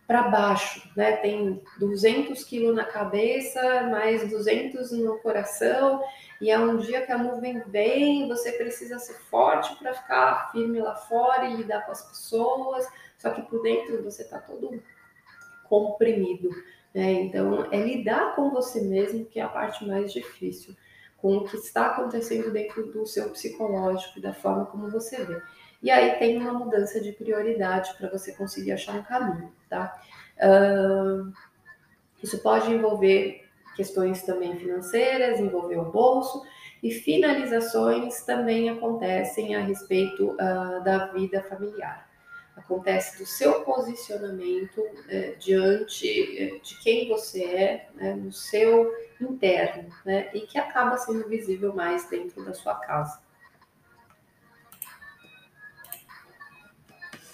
para 0.06 0.28
baixo, 0.28 0.86
né? 0.94 1.16
Tem 1.16 1.62
200 1.78 2.44
quilos 2.44 2.76
na 2.76 2.84
cabeça, 2.84 3.84
mais 3.84 4.28
200 4.28 4.92
no 4.92 5.18
coração, 5.20 6.04
e 6.42 6.50
é 6.50 6.58
um 6.58 6.76
dia 6.76 7.06
que 7.06 7.10
a 7.10 7.16
nuvem 7.16 7.62
vem, 7.68 8.28
você 8.28 8.52
precisa 8.52 8.98
ser 8.98 9.14
forte 9.14 9.74
para 9.76 9.94
ficar 9.94 10.52
firme 10.52 10.78
lá 10.78 10.94
fora 10.94 11.46
e 11.46 11.56
lidar 11.56 11.86
com 11.86 11.92
as 11.92 12.06
pessoas, 12.06 12.86
só 13.16 13.30
que 13.30 13.40
por 13.40 13.62
dentro 13.62 14.04
você 14.04 14.24
está 14.24 14.38
todo 14.38 14.78
comprimido, 15.64 16.50
né? 16.94 17.12
Então, 17.12 17.66
é 17.72 17.80
lidar 17.80 18.36
com 18.36 18.50
você 18.50 18.82
mesmo 18.82 19.24
que 19.24 19.40
é 19.40 19.42
a 19.42 19.48
parte 19.48 19.86
mais 19.86 20.12
difícil 20.12 20.76
com 21.26 21.38
o 21.38 21.44
que 21.44 21.56
está 21.56 21.88
acontecendo 21.88 22.52
dentro 22.52 22.86
do 22.92 23.04
seu 23.04 23.28
psicológico 23.30 24.16
e 24.16 24.22
da 24.22 24.32
forma 24.32 24.64
como 24.66 24.88
você 24.88 25.24
vê. 25.24 25.42
E 25.82 25.90
aí 25.90 26.20
tem 26.20 26.38
uma 26.38 26.52
mudança 26.52 27.00
de 27.00 27.10
prioridade 27.10 27.92
para 27.98 28.08
você 28.08 28.32
conseguir 28.32 28.70
achar 28.70 28.94
um 28.94 29.02
caminho, 29.02 29.52
tá? 29.68 30.00
Uh, 30.36 31.32
isso 32.22 32.38
pode 32.38 32.72
envolver 32.72 33.44
questões 33.74 34.22
também 34.22 34.56
financeiras, 34.56 35.40
envolver 35.40 35.78
o 35.78 35.90
bolso, 35.90 36.44
e 36.80 36.92
finalizações 36.92 38.22
também 38.22 38.70
acontecem 38.70 39.56
a 39.56 39.60
respeito 39.62 40.30
uh, 40.30 40.84
da 40.84 41.06
vida 41.06 41.42
familiar. 41.42 42.08
Acontece 42.56 43.18
do 43.18 43.26
seu 43.26 43.60
posicionamento 43.62 44.80
uh, 44.80 45.38
diante 45.38 46.56
uh, 46.56 46.62
de 46.62 46.80
quem 46.82 47.08
você 47.08 47.44
é, 47.44 47.88
né, 47.94 48.14
no 48.14 48.32
seu 48.32 48.92
interno, 49.20 49.88
né, 50.04 50.30
e 50.32 50.40
que 50.40 50.58
acaba 50.58 50.96
sendo 50.96 51.28
visível 51.28 51.74
mais 51.74 52.08
dentro 52.08 52.44
da 52.44 52.54
sua 52.54 52.74
casa. 52.76 53.20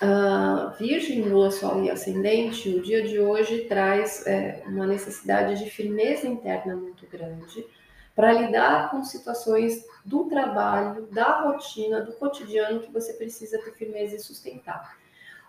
Uh, 0.02 0.76
Virgem, 0.76 1.22
Lua, 1.22 1.52
Sol 1.52 1.84
e 1.84 1.88
Ascendente, 1.88 2.68
o 2.68 2.82
dia 2.82 3.06
de 3.06 3.20
hoje 3.20 3.66
traz 3.68 4.26
é, 4.26 4.64
uma 4.66 4.84
necessidade 4.84 5.62
de 5.62 5.70
firmeza 5.70 6.26
interna 6.26 6.74
muito 6.74 7.06
grande 7.06 7.64
para 8.12 8.32
lidar 8.32 8.90
com 8.90 9.04
situações 9.04 9.86
do 10.04 10.24
trabalho, 10.24 11.06
da 11.12 11.42
rotina, 11.42 12.00
do 12.00 12.12
cotidiano 12.14 12.80
que 12.80 12.90
você 12.90 13.12
precisa 13.12 13.62
ter 13.62 13.72
firmeza 13.74 14.16
e 14.16 14.18
sustentar. 14.18 14.98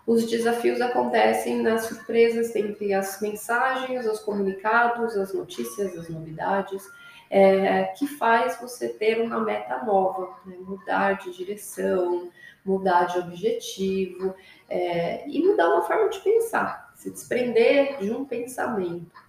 Os 0.06 0.28
desafios 0.28 0.80
acontecem 0.80 1.62
nas 1.62 1.86
surpresas 1.86 2.54
entre 2.54 2.92
as 2.92 3.20
mensagens, 3.20 4.06
os 4.06 4.20
comunicados, 4.20 5.16
as 5.16 5.32
notícias, 5.32 5.96
as 5.96 6.08
novidades, 6.08 6.82
é, 7.30 7.84
que 7.84 8.06
faz 8.06 8.60
você 8.60 8.88
ter 8.88 9.20
uma 9.20 9.40
meta 9.40 9.82
nova, 9.82 10.36
né? 10.44 10.56
mudar 10.60 11.14
de 11.14 11.32
direção, 11.32 12.30
mudar 12.64 13.04
de 13.04 13.18
objetivo 13.18 14.34
é, 14.68 15.26
e 15.28 15.42
mudar 15.42 15.68
uma 15.68 15.82
forma 15.82 16.08
de 16.10 16.20
pensar, 16.20 16.92
se 16.94 17.10
desprender 17.10 17.98
de 17.98 18.10
um 18.10 18.24
pensamento. 18.24 19.24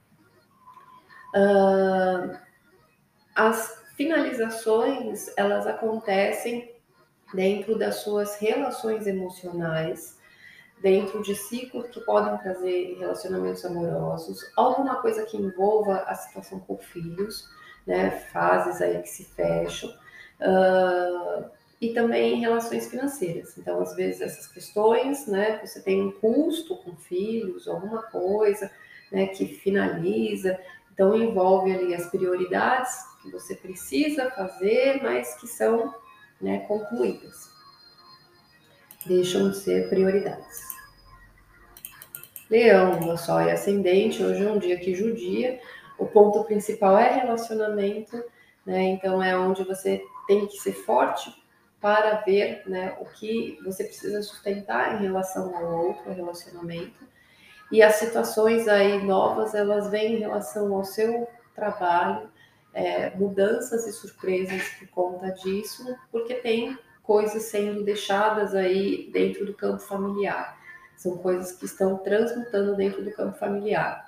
Uh, 1.33 2.37
as 3.35 3.83
finalizações 3.97 5.29
elas 5.35 5.67
acontecem 5.67 6.73
dentro 7.33 7.77
das 7.77 7.97
suas 7.97 8.37
relações 8.37 9.05
emocionais, 9.05 10.14
dentro 10.85 11.23
de 11.23 11.33
ciclos 11.33 11.87
que 11.89 11.99
podem 12.01 12.37
trazer 12.37 12.95
relacionamentos 12.99 13.65
amorosos, 13.65 14.39
alguma 14.55 15.01
coisa 15.01 15.25
que 15.25 15.35
envolva 15.35 16.03
a 16.05 16.13
situação 16.13 16.59
com 16.59 16.77
filhos, 16.77 17.49
né, 17.87 18.11
fases 18.11 18.79
aí 18.83 19.01
que 19.01 19.09
se 19.09 19.25
fecham. 19.25 19.89
Uh, 20.39 21.49
e 21.81 21.91
também 21.91 22.39
relações 22.39 22.87
financeiras. 22.87 23.57
Então, 23.57 23.81
às 23.81 23.95
vezes, 23.95 24.21
essas 24.21 24.45
questões, 24.45 25.25
né, 25.25 25.59
você 25.65 25.81
tem 25.81 26.03
um 26.03 26.11
custo 26.11 26.77
com 26.77 26.95
filhos, 26.95 27.67
alguma 27.67 28.03
coisa, 28.03 28.69
né, 29.11 29.25
que 29.25 29.47
finaliza, 29.47 30.55
então 30.93 31.17
envolve 31.17 31.73
ali 31.73 31.95
as 31.95 32.11
prioridades 32.11 32.93
que 33.23 33.31
você 33.31 33.55
precisa 33.55 34.29
fazer, 34.29 35.01
mas 35.01 35.33
que 35.41 35.47
são 35.47 35.95
né, 36.39 36.59
concluídas. 36.67 37.49
Deixam 39.07 39.49
de 39.49 39.57
ser 39.57 39.89
prioridades. 39.89 40.74
Leão, 42.49 42.99
Lua, 42.99 43.17
Sol 43.17 43.41
e 43.41 43.51
Ascendente, 43.51 44.23
hoje 44.23 44.43
é 44.45 44.51
um 44.51 44.59
dia 44.59 44.77
que 44.77 44.93
judia. 44.93 45.59
O 45.97 46.05
ponto 46.05 46.43
principal 46.43 46.97
é 46.97 47.11
relacionamento, 47.11 48.23
né? 48.65 48.83
Então 48.83 49.21
é 49.21 49.35
onde 49.37 49.63
você 49.63 50.03
tem 50.27 50.45
que 50.45 50.57
ser 50.57 50.73
forte 50.73 51.33
para 51.81 52.21
ver 52.21 52.63
né, 52.67 52.95
o 52.99 53.05
que 53.05 53.59
você 53.63 53.83
precisa 53.83 54.21
sustentar 54.21 54.95
em 54.95 55.03
relação 55.03 55.55
ao 55.55 55.85
outro 55.87 56.11
relacionamento. 56.11 57.05
E 57.71 57.81
as 57.81 57.95
situações 57.95 58.67
aí 58.67 59.03
novas, 59.03 59.53
elas 59.55 59.89
vêm 59.89 60.15
em 60.15 60.19
relação 60.19 60.73
ao 60.75 60.83
seu 60.83 61.27
trabalho, 61.55 62.29
é, 62.73 63.09
mudanças 63.11 63.87
e 63.87 63.91
surpresas 63.91 64.63
por 64.79 64.87
conta 64.89 65.31
disso, 65.31 65.95
porque 66.11 66.35
tem 66.35 66.77
coisas 67.01 67.43
sendo 67.43 67.83
deixadas 67.83 68.53
aí 68.53 69.09
dentro 69.11 69.45
do 69.45 69.53
campo 69.53 69.79
familiar. 69.79 70.57
São 70.97 71.17
coisas 71.17 71.51
que 71.51 71.65
estão 71.65 71.97
transmutando 71.97 72.75
dentro 72.75 73.03
do 73.03 73.11
campo 73.11 73.37
familiar. 73.37 74.05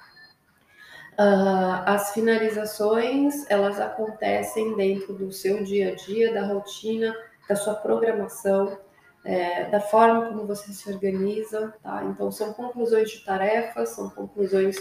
Uh, 1.20 1.82
as 1.86 2.14
finalizações, 2.14 3.50
elas 3.50 3.80
acontecem 3.80 4.76
dentro 4.76 5.14
do 5.14 5.32
seu 5.32 5.64
dia 5.64 5.94
a 5.94 5.96
dia, 5.96 6.34
da 6.34 6.46
rotina, 6.46 7.16
da 7.50 7.56
sua 7.56 7.74
programação, 7.74 8.78
é, 9.24 9.70
da 9.70 9.80
forma 9.80 10.28
como 10.28 10.46
você 10.46 10.72
se 10.72 10.90
organiza, 10.90 11.74
tá? 11.82 12.04
Então, 12.06 12.32
são 12.32 12.54
conclusões 12.54 13.10
de 13.10 13.26
tarefas, 13.26 13.90
são 13.90 14.10
conclusões 14.10 14.78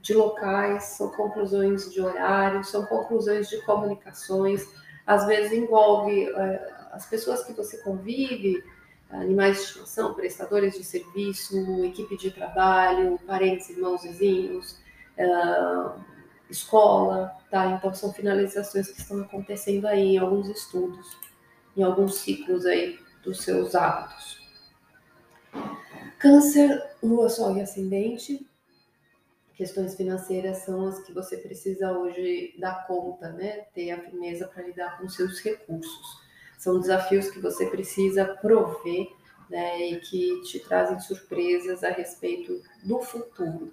de 0.00 0.14
locais, 0.14 0.84
são 0.84 1.10
conclusões 1.10 1.92
de 1.92 2.00
horários, 2.00 2.70
são 2.70 2.86
conclusões 2.86 3.48
de 3.48 3.60
comunicações, 3.62 4.66
às 5.06 5.26
vezes 5.26 5.52
envolve 5.52 6.30
é, 6.30 6.72
as 6.92 7.06
pessoas 7.06 7.44
que 7.44 7.52
você 7.52 7.78
convive, 7.78 8.62
animais 9.10 9.56
de 9.56 9.62
estimação, 9.64 10.14
prestadores 10.14 10.74
de 10.74 10.84
serviço, 10.84 11.84
equipe 11.84 12.16
de 12.16 12.30
trabalho, 12.30 13.18
parentes, 13.26 13.68
irmãos, 13.70 14.02
vizinhos, 14.02 14.78
é, 15.16 15.26
escola, 16.48 17.32
tá? 17.50 17.66
Então 17.66 17.92
são 17.94 18.12
finalizações 18.12 18.88
que 18.88 19.00
estão 19.00 19.20
acontecendo 19.20 19.86
aí 19.86 20.14
em 20.14 20.18
alguns 20.18 20.48
estudos 20.48 21.06
em 21.76 21.82
alguns 21.82 22.16
ciclos 22.16 22.66
aí 22.66 22.98
dos 23.22 23.42
seus 23.42 23.74
hábitos. 23.74 24.40
Câncer, 26.18 26.96
lua, 27.02 27.28
sol 27.28 27.56
e 27.56 27.60
ascendente. 27.60 28.46
Questões 29.54 29.94
financeiras 29.94 30.58
são 30.58 30.88
as 30.88 31.00
que 31.00 31.12
você 31.12 31.36
precisa 31.36 31.92
hoje 31.92 32.54
dar 32.58 32.86
conta, 32.86 33.30
né? 33.32 33.64
Ter 33.74 33.90
a 33.90 34.00
firmeza 34.00 34.46
para 34.46 34.62
lidar 34.62 34.98
com 34.98 35.08
seus 35.08 35.38
recursos. 35.40 36.29
São 36.60 36.78
desafios 36.78 37.30
que 37.30 37.40
você 37.40 37.64
precisa 37.70 38.22
prover, 38.22 39.08
né? 39.48 39.80
E 39.80 40.00
que 40.00 40.42
te 40.42 40.60
trazem 40.60 41.00
surpresas 41.00 41.82
a 41.82 41.88
respeito 41.88 42.60
do 42.84 43.00
futuro. 43.00 43.72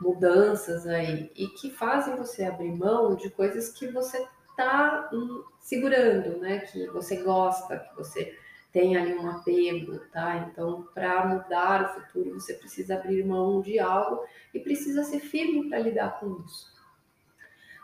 Mudanças 0.00 0.88
aí 0.88 1.30
e 1.36 1.46
que 1.50 1.70
fazem 1.70 2.16
você 2.16 2.42
abrir 2.42 2.72
mão 2.72 3.14
de 3.14 3.30
coisas 3.30 3.68
que 3.68 3.86
você 3.86 4.26
está 4.50 5.08
hum, 5.12 5.44
segurando, 5.60 6.38
né? 6.38 6.58
Que 6.58 6.88
você 6.88 7.22
gosta, 7.22 7.78
que 7.78 7.96
você 7.96 8.36
tem 8.72 8.96
ali 8.96 9.14
um 9.14 9.30
apego, 9.30 10.00
tá? 10.12 10.48
Então, 10.50 10.88
para 10.92 11.26
mudar 11.28 11.84
o 11.84 12.00
futuro, 12.00 12.34
você 12.40 12.54
precisa 12.54 12.96
abrir 12.96 13.24
mão 13.24 13.60
de 13.60 13.78
algo 13.78 14.24
e 14.52 14.58
precisa 14.58 15.04
ser 15.04 15.20
firme 15.20 15.68
para 15.68 15.78
lidar 15.78 16.18
com 16.18 16.42
isso. 16.44 16.75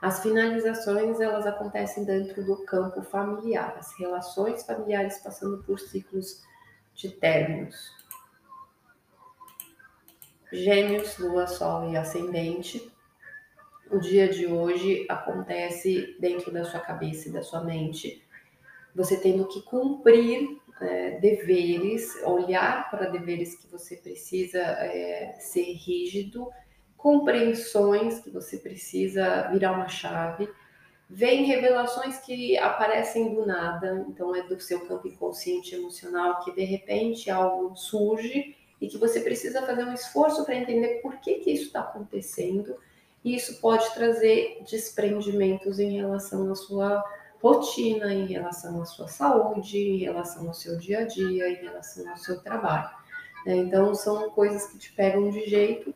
As 0.02 0.20
finalizações, 0.20 1.20
elas 1.20 1.46
acontecem 1.46 2.04
dentro 2.04 2.44
do 2.44 2.64
campo 2.64 3.02
familiar, 3.02 3.76
as 3.78 3.96
relações 3.98 4.64
familiares 4.64 5.18
passando 5.18 5.62
por 5.62 5.78
ciclos 5.78 6.42
de 6.92 7.08
términos. 7.08 7.90
Gêmeos, 10.52 11.16
Lua, 11.18 11.46
Sol 11.46 11.90
e 11.90 11.96
Ascendente 11.96 12.92
o 13.92 14.00
dia 14.00 14.26
de 14.26 14.46
hoje 14.46 15.04
acontece 15.06 16.16
dentro 16.18 16.50
da 16.50 16.64
sua 16.64 16.80
cabeça 16.80 17.28
e 17.28 17.32
da 17.32 17.42
sua 17.42 17.62
mente. 17.62 18.26
Você 18.94 19.20
tendo 19.20 19.46
que 19.46 19.60
cumprir 19.60 20.58
é, 20.80 21.18
deveres, 21.20 22.16
olhar 22.24 22.90
para 22.90 23.10
deveres 23.10 23.54
que 23.54 23.68
você 23.68 23.96
precisa 23.96 24.58
é, 24.58 25.34
ser 25.38 25.74
rígido, 25.74 26.48
compreensões 27.02 28.20
que 28.20 28.30
você 28.30 28.56
precisa 28.56 29.48
virar 29.48 29.72
uma 29.72 29.88
chave. 29.88 30.48
Vem 31.10 31.44
revelações 31.44 32.18
que 32.18 32.56
aparecem 32.56 33.34
do 33.34 33.44
nada, 33.44 34.06
então 34.08 34.34
é 34.34 34.42
do 34.44 34.58
seu 34.60 34.86
campo 34.86 35.08
inconsciente 35.08 35.74
emocional 35.74 36.44
que 36.44 36.52
de 36.52 36.62
repente 36.62 37.28
algo 37.28 37.74
surge 37.76 38.56
e 38.80 38.86
que 38.86 38.96
você 38.96 39.20
precisa 39.20 39.66
fazer 39.66 39.84
um 39.84 39.92
esforço 39.92 40.44
para 40.44 40.54
entender 40.54 41.00
por 41.02 41.16
que, 41.16 41.34
que 41.40 41.50
isso 41.50 41.64
está 41.64 41.80
acontecendo 41.80 42.76
e 43.24 43.34
isso 43.34 43.60
pode 43.60 43.92
trazer 43.94 44.62
desprendimentos 44.70 45.80
em 45.80 45.96
relação 45.96 46.50
à 46.50 46.54
sua 46.54 47.04
rotina, 47.42 48.14
em 48.14 48.26
relação 48.26 48.80
à 48.80 48.84
sua 48.84 49.08
saúde, 49.08 49.76
em 49.76 49.98
relação 49.98 50.46
ao 50.46 50.54
seu 50.54 50.78
dia 50.78 51.00
a 51.00 51.04
dia, 51.04 51.48
em 51.48 51.56
relação 51.56 52.08
ao 52.08 52.16
seu 52.16 52.40
trabalho. 52.40 52.88
Né? 53.44 53.56
Então, 53.56 53.92
são 53.92 54.30
coisas 54.30 54.66
que 54.66 54.78
te 54.78 54.92
pegam 54.92 55.30
de 55.30 55.44
jeito 55.48 55.92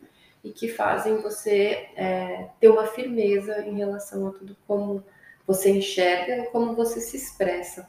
e 0.46 0.52
que 0.52 0.68
fazem 0.68 1.20
você 1.20 1.88
é, 1.96 2.50
ter 2.60 2.68
uma 2.68 2.86
firmeza 2.86 3.62
em 3.62 3.76
relação 3.76 4.28
a 4.28 4.30
tudo 4.30 4.56
como 4.64 5.02
você 5.44 5.70
enxerga 5.70 6.36
e 6.36 6.46
como 6.46 6.76
você 6.76 7.00
se 7.00 7.16
expressa. 7.16 7.88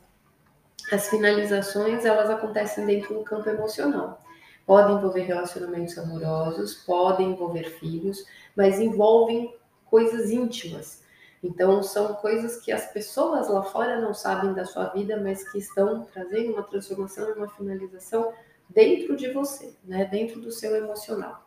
As 0.92 1.08
finalizações, 1.08 2.04
elas 2.04 2.32
acontecem 2.32 2.84
dentro 2.86 3.14
do 3.14 3.24
campo 3.24 3.48
emocional. 3.48 4.20
Podem 4.66 4.96
envolver 4.96 5.22
relacionamentos 5.22 5.98
amorosos, 6.00 6.74
podem 6.74 7.32
envolver 7.32 7.70
filhos, 7.80 8.26
mas 8.56 8.80
envolvem 8.80 9.54
coisas 9.86 10.32
íntimas. 10.32 11.04
Então, 11.44 11.84
são 11.84 12.16
coisas 12.16 12.58
que 12.58 12.72
as 12.72 12.92
pessoas 12.92 13.48
lá 13.50 13.62
fora 13.62 14.02
não 14.02 14.16
sabem 14.16 14.54
da 14.54 14.66
sua 14.66 14.86
vida, 14.88 15.22
mas 15.22 15.48
que 15.52 15.60
estão 15.60 16.08
trazendo 16.12 16.54
uma 16.54 16.64
transformação 16.64 17.30
e 17.30 17.34
uma 17.34 17.50
finalização 17.50 18.34
dentro 18.68 19.16
de 19.16 19.32
você, 19.32 19.76
né? 19.84 20.06
dentro 20.06 20.42
do 20.42 20.52
seu 20.52 20.76
emocional. 20.76 21.47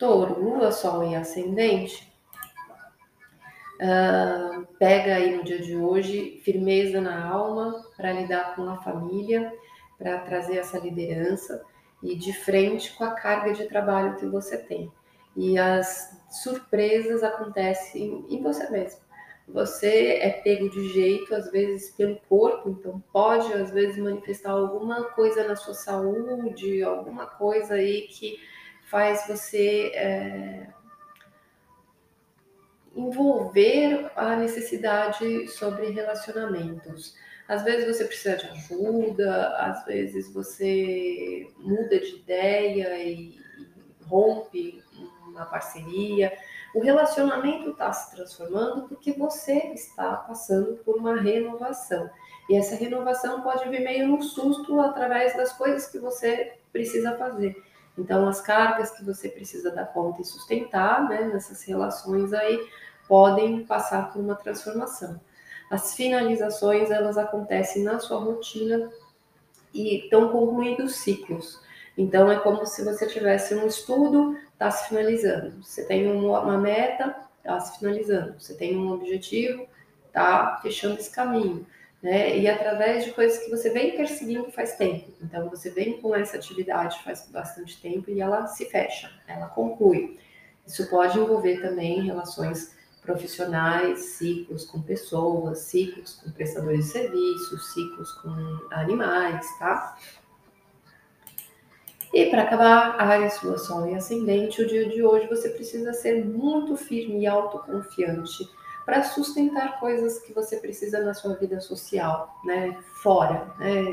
Touro, 0.00 0.42
Lua, 0.42 0.72
Sol 0.72 1.04
e 1.04 1.14
Ascendente, 1.14 2.10
uh, 3.76 4.66
pega 4.78 5.16
aí 5.16 5.36
no 5.36 5.44
dia 5.44 5.58
de 5.58 5.76
hoje 5.76 6.40
firmeza 6.42 7.02
na 7.02 7.22
alma 7.22 7.84
para 7.98 8.10
lidar 8.10 8.56
com 8.56 8.62
a 8.62 8.78
família, 8.78 9.52
para 9.98 10.18
trazer 10.20 10.56
essa 10.56 10.78
liderança 10.78 11.62
e 12.02 12.16
de 12.16 12.32
frente 12.32 12.96
com 12.96 13.04
a 13.04 13.10
carga 13.10 13.52
de 13.52 13.66
trabalho 13.66 14.16
que 14.16 14.24
você 14.24 14.56
tem. 14.56 14.90
E 15.36 15.58
as 15.58 16.18
surpresas 16.30 17.22
acontecem 17.22 18.24
em 18.30 18.42
você 18.42 18.70
mesmo. 18.70 19.00
Você 19.46 20.18
é 20.22 20.30
pego 20.30 20.70
de 20.70 20.88
jeito, 20.88 21.34
às 21.34 21.50
vezes 21.50 21.90
pelo 21.90 22.16
corpo, 22.26 22.70
então 22.70 23.02
pode 23.12 23.52
às 23.52 23.70
vezes 23.70 23.98
manifestar 23.98 24.52
alguma 24.52 25.04
coisa 25.10 25.46
na 25.46 25.56
sua 25.56 25.74
saúde, 25.74 26.82
alguma 26.82 27.26
coisa 27.26 27.74
aí 27.74 28.08
que 28.08 28.38
faz 28.90 29.26
você 29.28 29.92
é, 29.94 30.66
envolver 32.94 34.10
a 34.16 34.34
necessidade 34.34 35.46
sobre 35.48 35.90
relacionamentos. 35.90 37.14
Às 37.46 37.62
vezes 37.62 37.86
você 37.86 38.04
precisa 38.04 38.36
de 38.36 38.46
ajuda, 38.46 39.56
às 39.58 39.84
vezes 39.84 40.32
você 40.32 41.48
muda 41.58 42.00
de 42.00 42.16
ideia 42.16 42.98
e, 42.98 43.38
e 43.58 44.04
rompe 44.06 44.82
uma 45.24 45.46
parceria. 45.46 46.36
O 46.74 46.80
relacionamento 46.80 47.70
está 47.70 47.92
se 47.92 48.14
transformando 48.14 48.88
porque 48.88 49.12
você 49.12 49.72
está 49.72 50.16
passando 50.16 50.76
por 50.84 50.96
uma 50.96 51.20
renovação. 51.20 52.10
E 52.48 52.56
essa 52.56 52.74
renovação 52.74 53.42
pode 53.42 53.68
vir 53.68 53.80
meio 53.80 54.08
no 54.08 54.20
susto 54.20 54.80
através 54.80 55.36
das 55.36 55.52
coisas 55.52 55.86
que 55.86 55.98
você 55.98 56.54
precisa 56.72 57.16
fazer. 57.16 57.69
Então, 58.00 58.26
as 58.26 58.40
cargas 58.40 58.90
que 58.90 59.04
você 59.04 59.28
precisa 59.28 59.70
dar 59.70 59.84
conta 59.84 60.22
e 60.22 60.24
sustentar 60.24 61.06
né, 61.06 61.30
nessas 61.32 61.62
relações 61.64 62.32
aí 62.32 62.66
podem 63.06 63.64
passar 63.66 64.10
por 64.10 64.20
uma 64.20 64.34
transformação. 64.34 65.20
As 65.70 65.94
finalizações, 65.94 66.90
elas 66.90 67.18
acontecem 67.18 67.84
na 67.84 67.98
sua 67.98 68.18
rotina 68.18 68.90
e 69.74 70.04
estão 70.04 70.30
concluindo 70.30 70.88
ciclos. 70.88 71.60
Então, 71.96 72.30
é 72.30 72.38
como 72.38 72.64
se 72.64 72.82
você 72.82 73.06
tivesse 73.06 73.54
um 73.54 73.66
estudo, 73.66 74.34
está 74.52 74.70
se 74.70 74.88
finalizando. 74.88 75.62
Você 75.62 75.84
tem 75.84 76.10
uma 76.10 76.56
meta, 76.56 77.14
está 77.38 77.60
se 77.60 77.78
finalizando. 77.78 78.40
Você 78.40 78.54
tem 78.54 78.78
um 78.78 78.92
objetivo, 78.92 79.66
está 80.06 80.58
fechando 80.62 80.94
esse 80.94 81.10
caminho. 81.10 81.66
Né? 82.02 82.38
E 82.38 82.48
através 82.48 83.04
de 83.04 83.12
coisas 83.12 83.38
que 83.44 83.50
você 83.50 83.70
vem 83.70 83.96
perseguindo 83.96 84.50
faz 84.50 84.76
tempo. 84.76 85.12
Então, 85.22 85.50
você 85.50 85.70
vem 85.70 86.00
com 86.00 86.14
essa 86.14 86.36
atividade 86.36 87.02
faz 87.04 87.28
bastante 87.30 87.80
tempo 87.80 88.10
e 88.10 88.20
ela 88.20 88.46
se 88.46 88.64
fecha, 88.66 89.10
ela 89.26 89.48
conclui. 89.48 90.18
Isso 90.66 90.88
pode 90.88 91.18
envolver 91.18 91.60
também 91.60 92.00
relações 92.02 92.74
profissionais, 93.02 93.98
ciclos 94.00 94.64
com 94.64 94.80
pessoas, 94.80 95.58
ciclos 95.60 96.14
com 96.14 96.30
prestadores 96.30 96.86
de 96.86 96.92
serviços, 96.92 97.72
ciclos 97.72 98.12
com 98.12 98.30
animais, 98.70 99.46
tá? 99.58 99.96
E 102.12 102.26
para 102.26 102.42
acabar, 102.42 103.00
Ares, 103.00 103.40
Lua, 103.42 103.56
Sol 103.56 103.88
e 103.88 103.94
Ascendente, 103.94 104.60
o 104.60 104.66
dia 104.66 104.88
de 104.88 105.02
hoje 105.02 105.28
você 105.28 105.48
precisa 105.48 105.92
ser 105.92 106.24
muito 106.24 106.76
firme 106.76 107.20
e 107.20 107.26
autoconfiante 107.26 108.48
para 108.90 109.04
sustentar 109.04 109.78
coisas 109.78 110.18
que 110.18 110.32
você 110.32 110.56
precisa 110.56 110.98
na 110.98 111.14
sua 111.14 111.34
vida 111.36 111.60
social, 111.60 112.40
né? 112.44 112.76
Fora, 113.00 113.54
né? 113.56 113.84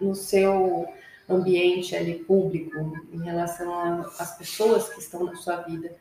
No 0.00 0.14
seu 0.14 0.86
ambiente 1.28 1.96
ali 1.96 2.20
público, 2.20 2.78
em 3.12 3.24
relação 3.24 4.04
às 4.20 4.38
pessoas 4.38 4.88
que 4.88 5.00
estão 5.00 5.24
na 5.24 5.34
sua 5.34 5.56
vida 5.56 5.96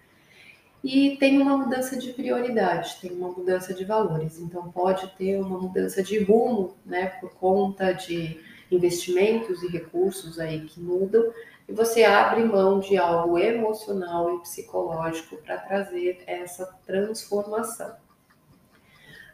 e 0.83 1.17
tem 1.17 1.41
uma 1.41 1.57
mudança 1.57 1.97
de 1.97 2.13
prioridade, 2.13 2.97
tem 3.01 3.11
uma 3.11 3.29
mudança 3.29 3.73
de 3.73 3.83
valores. 3.83 4.37
Então, 4.37 4.71
pode 4.71 5.07
ter 5.17 5.41
uma 5.41 5.57
mudança 5.57 6.03
de 6.03 6.23
rumo, 6.23 6.77
né, 6.85 7.07
por 7.19 7.31
conta 7.31 7.93
de 7.93 8.39
investimentos 8.71 9.63
e 9.63 9.67
recursos 9.67 10.39
aí 10.39 10.61
que 10.61 10.79
mudam, 10.79 11.33
e 11.67 11.73
você 11.73 12.03
abre 12.03 12.43
mão 12.43 12.79
de 12.79 12.95
algo 12.95 13.39
emocional 13.39 14.35
e 14.35 14.41
psicológico 14.41 15.37
para 15.37 15.57
trazer 15.57 16.23
essa 16.27 16.65
transformação. 16.85 17.91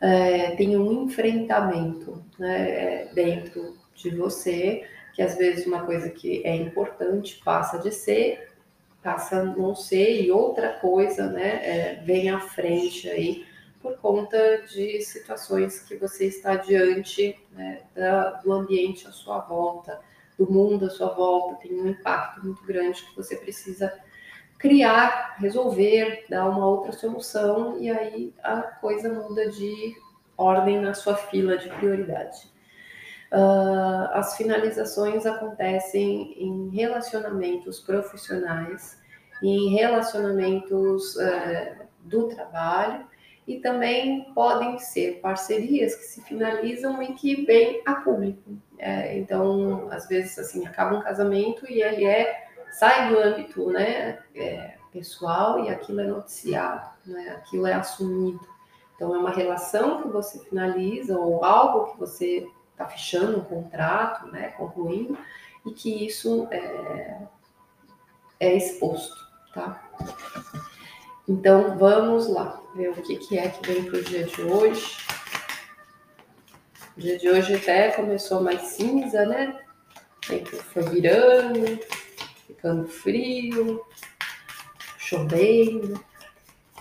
É, 0.01 0.51
tem 0.55 0.77
um 0.77 1.03
enfrentamento 1.03 2.23
né, 2.37 3.05
dentro 3.13 3.77
de 3.95 4.09
você, 4.09 4.85
que 5.13 5.21
às 5.21 5.37
vezes 5.37 5.65
uma 5.65 5.85
coisa 5.85 6.09
que 6.09 6.45
é 6.45 6.55
importante 6.55 7.41
passa 7.43 7.79
de 7.79 7.91
ser 7.91 8.55
passa 9.05 9.41
a 9.41 9.43
não 9.43 9.75
ser 9.75 10.23
e 10.23 10.31
outra 10.31 10.73
coisa, 10.79 11.27
né, 11.27 11.61
é, 11.63 12.01
vem 12.03 12.27
à 12.31 12.39
frente 12.39 13.07
aí 13.07 13.45
por 13.79 13.95
conta 13.97 14.63
de 14.63 14.99
situações 15.03 15.79
que 15.81 15.95
você 15.95 16.25
está 16.25 16.55
diante 16.55 17.39
né, 17.51 17.83
da, 17.93 18.31
do 18.31 18.51
ambiente 18.51 19.07
à 19.07 19.11
sua 19.11 19.37
volta, 19.41 20.01
do 20.39 20.51
mundo 20.51 20.87
à 20.87 20.89
sua 20.89 21.13
volta, 21.13 21.61
tem 21.61 21.79
um 21.79 21.89
impacto 21.89 22.43
muito 22.43 22.65
grande 22.65 23.05
que 23.05 23.15
você 23.15 23.35
precisa 23.35 23.93
criar, 24.57 25.35
resolver, 25.37 26.25
dar 26.29 26.49
uma 26.49 26.65
outra 26.65 26.91
solução 26.91 27.77
e 27.79 27.89
aí 27.89 28.33
a 28.43 28.61
coisa 28.61 29.11
muda 29.11 29.49
de 29.49 29.95
ordem 30.37 30.81
na 30.81 30.93
sua 30.93 31.15
fila 31.15 31.57
de 31.57 31.69
prioridade. 31.69 32.53
Uh, 33.31 34.07
as 34.13 34.37
finalizações 34.37 35.25
acontecem 35.25 36.35
em 36.37 36.69
relacionamentos 36.69 37.79
profissionais, 37.79 39.01
em 39.41 39.75
relacionamentos 39.75 41.15
uh, 41.15 41.85
do 42.01 42.27
trabalho 42.29 43.05
e 43.47 43.59
também 43.59 44.31
podem 44.33 44.79
ser 44.79 45.19
parcerias 45.21 45.95
que 45.95 46.03
se 46.03 46.21
finalizam 46.21 47.01
e 47.01 47.13
que 47.13 47.45
vêm 47.45 47.81
a 47.85 47.95
público. 47.95 48.57
É, 48.77 49.17
então, 49.17 49.87
às 49.91 50.07
vezes, 50.07 50.37
assim, 50.39 50.65
acaba 50.65 50.97
um 50.97 51.01
casamento 51.01 51.69
e 51.69 51.81
ele 51.81 52.05
é 52.05 52.44
sai 52.79 53.09
do 53.09 53.19
âmbito, 53.19 53.69
né, 53.71 54.19
é, 54.35 54.75
pessoal 54.91 55.63
e 55.63 55.69
aquilo 55.69 56.01
é 56.01 56.07
noticiado, 56.07 56.89
né, 57.05 57.29
aquilo 57.37 57.65
é 57.65 57.73
assumido. 57.73 58.45
Então, 58.95 59.15
é 59.15 59.17
uma 59.17 59.31
relação 59.31 60.01
que 60.01 60.09
você 60.09 60.39
finaliza 60.39 61.17
ou 61.17 61.43
algo 61.43 61.91
que 61.91 61.99
você 61.99 62.47
está 62.71 62.85
fechando 62.85 63.39
um 63.39 63.43
contrato, 63.43 64.27
né, 64.27 64.49
concluindo, 64.57 65.17
e 65.65 65.71
que 65.71 66.05
isso 66.05 66.47
é, 66.51 67.21
é 68.39 68.55
exposto, 68.55 69.15
tá? 69.53 69.81
Então, 71.27 71.77
vamos 71.77 72.27
lá, 72.27 72.61
ver 72.75 72.89
o 72.89 73.01
que, 73.01 73.15
que 73.17 73.37
é 73.37 73.49
que 73.49 73.65
vem 73.67 73.85
para 73.85 73.99
o 73.99 74.03
dia 74.03 74.25
de 74.25 74.41
hoje. 74.43 74.97
O 76.95 76.99
dia 76.99 77.17
de 77.17 77.29
hoje 77.29 77.55
até 77.55 77.91
começou 77.91 78.41
mais 78.41 78.61
cinza, 78.61 79.25
né? 79.25 79.59
Foi 80.73 80.83
virando, 80.83 81.79
ficando 82.47 82.87
frio, 82.87 83.85
chovendo, 84.97 86.03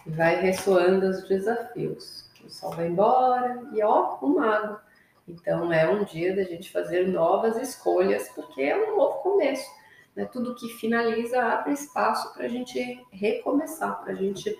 e 0.06 0.10
vai 0.10 0.40
ressoando 0.40 1.06
os 1.06 1.26
desafios. 1.28 2.30
O 2.44 2.50
sol 2.50 2.72
vai 2.72 2.88
embora 2.88 3.62
e 3.72 3.82
ó, 3.82 4.18
o 4.20 4.28
mago 4.28 4.78
então 5.26 5.72
é 5.72 5.88
um 5.88 6.04
dia 6.04 6.36
da 6.36 6.44
gente 6.44 6.70
fazer 6.70 7.08
novas 7.08 7.56
escolhas, 7.56 8.28
porque 8.30 8.62
é 8.62 8.76
um 8.76 8.96
novo 8.96 9.22
começo. 9.22 9.68
Né? 10.14 10.26
Tudo 10.26 10.54
que 10.54 10.68
finaliza 10.68 11.42
abre 11.42 11.72
espaço 11.72 12.32
para 12.34 12.44
a 12.44 12.48
gente 12.48 13.02
recomeçar, 13.10 14.02
para 14.02 14.12
a 14.12 14.16
gente 14.16 14.56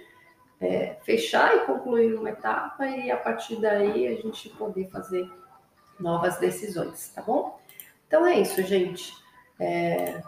é, 0.61 0.97
fechar 1.03 1.55
e 1.57 1.67
concluir 1.67 2.15
uma 2.15 2.31
etapa 2.31 2.87
e 2.87 3.11
a 3.11 3.17
partir 3.17 3.57
daí 3.57 4.09
a 4.09 4.17
gente 4.21 4.49
poder 4.51 4.89
fazer 4.89 5.31
novas 6.01 6.39
decisões, 6.39 7.09
tá 7.15 7.23
bom? 7.23 7.61
Então 8.07 8.27
é 8.27 8.41
isso, 8.41 8.63
gente. 8.63 9.13
É, 9.61 10.23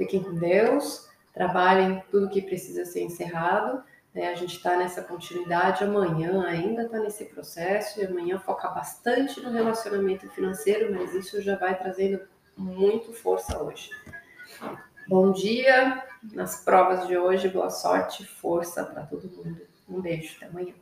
fiquem 0.00 0.22
com 0.22 0.34
Deus, 0.34 1.08
trabalhem 1.32 2.02
tudo 2.10 2.30
que 2.30 2.42
precisa 2.42 2.84
ser 2.84 3.02
encerrado 3.02 3.82
né? 4.14 4.28
A 4.28 4.34
gente 4.34 4.56
está 4.56 4.76
nessa 4.76 5.02
continuidade, 5.02 5.84
amanhã 5.84 6.44
ainda 6.44 6.82
está 6.82 6.98
nesse 6.98 7.24
processo, 7.26 8.00
e 8.00 8.04
amanhã 8.04 8.38
foca 8.38 8.68
bastante 8.68 9.40
no 9.40 9.50
relacionamento 9.50 10.28
financeiro, 10.30 10.92
mas 10.92 11.14
isso 11.14 11.40
já 11.40 11.56
vai 11.56 11.78
trazendo 11.78 12.20
muito 12.56 13.12
força 13.12 13.62
hoje. 13.62 13.90
Bom 15.06 15.32
dia 15.32 16.04
nas 16.32 16.62
provas 16.62 17.06
de 17.06 17.16
hoje, 17.16 17.48
boa 17.48 17.70
sorte, 17.70 18.26
força 18.26 18.84
para 18.84 19.06
todo 19.06 19.30
mundo. 19.30 19.62
Um 19.88 20.00
beijo, 20.00 20.36
até 20.36 20.46
amanhã. 20.46 20.74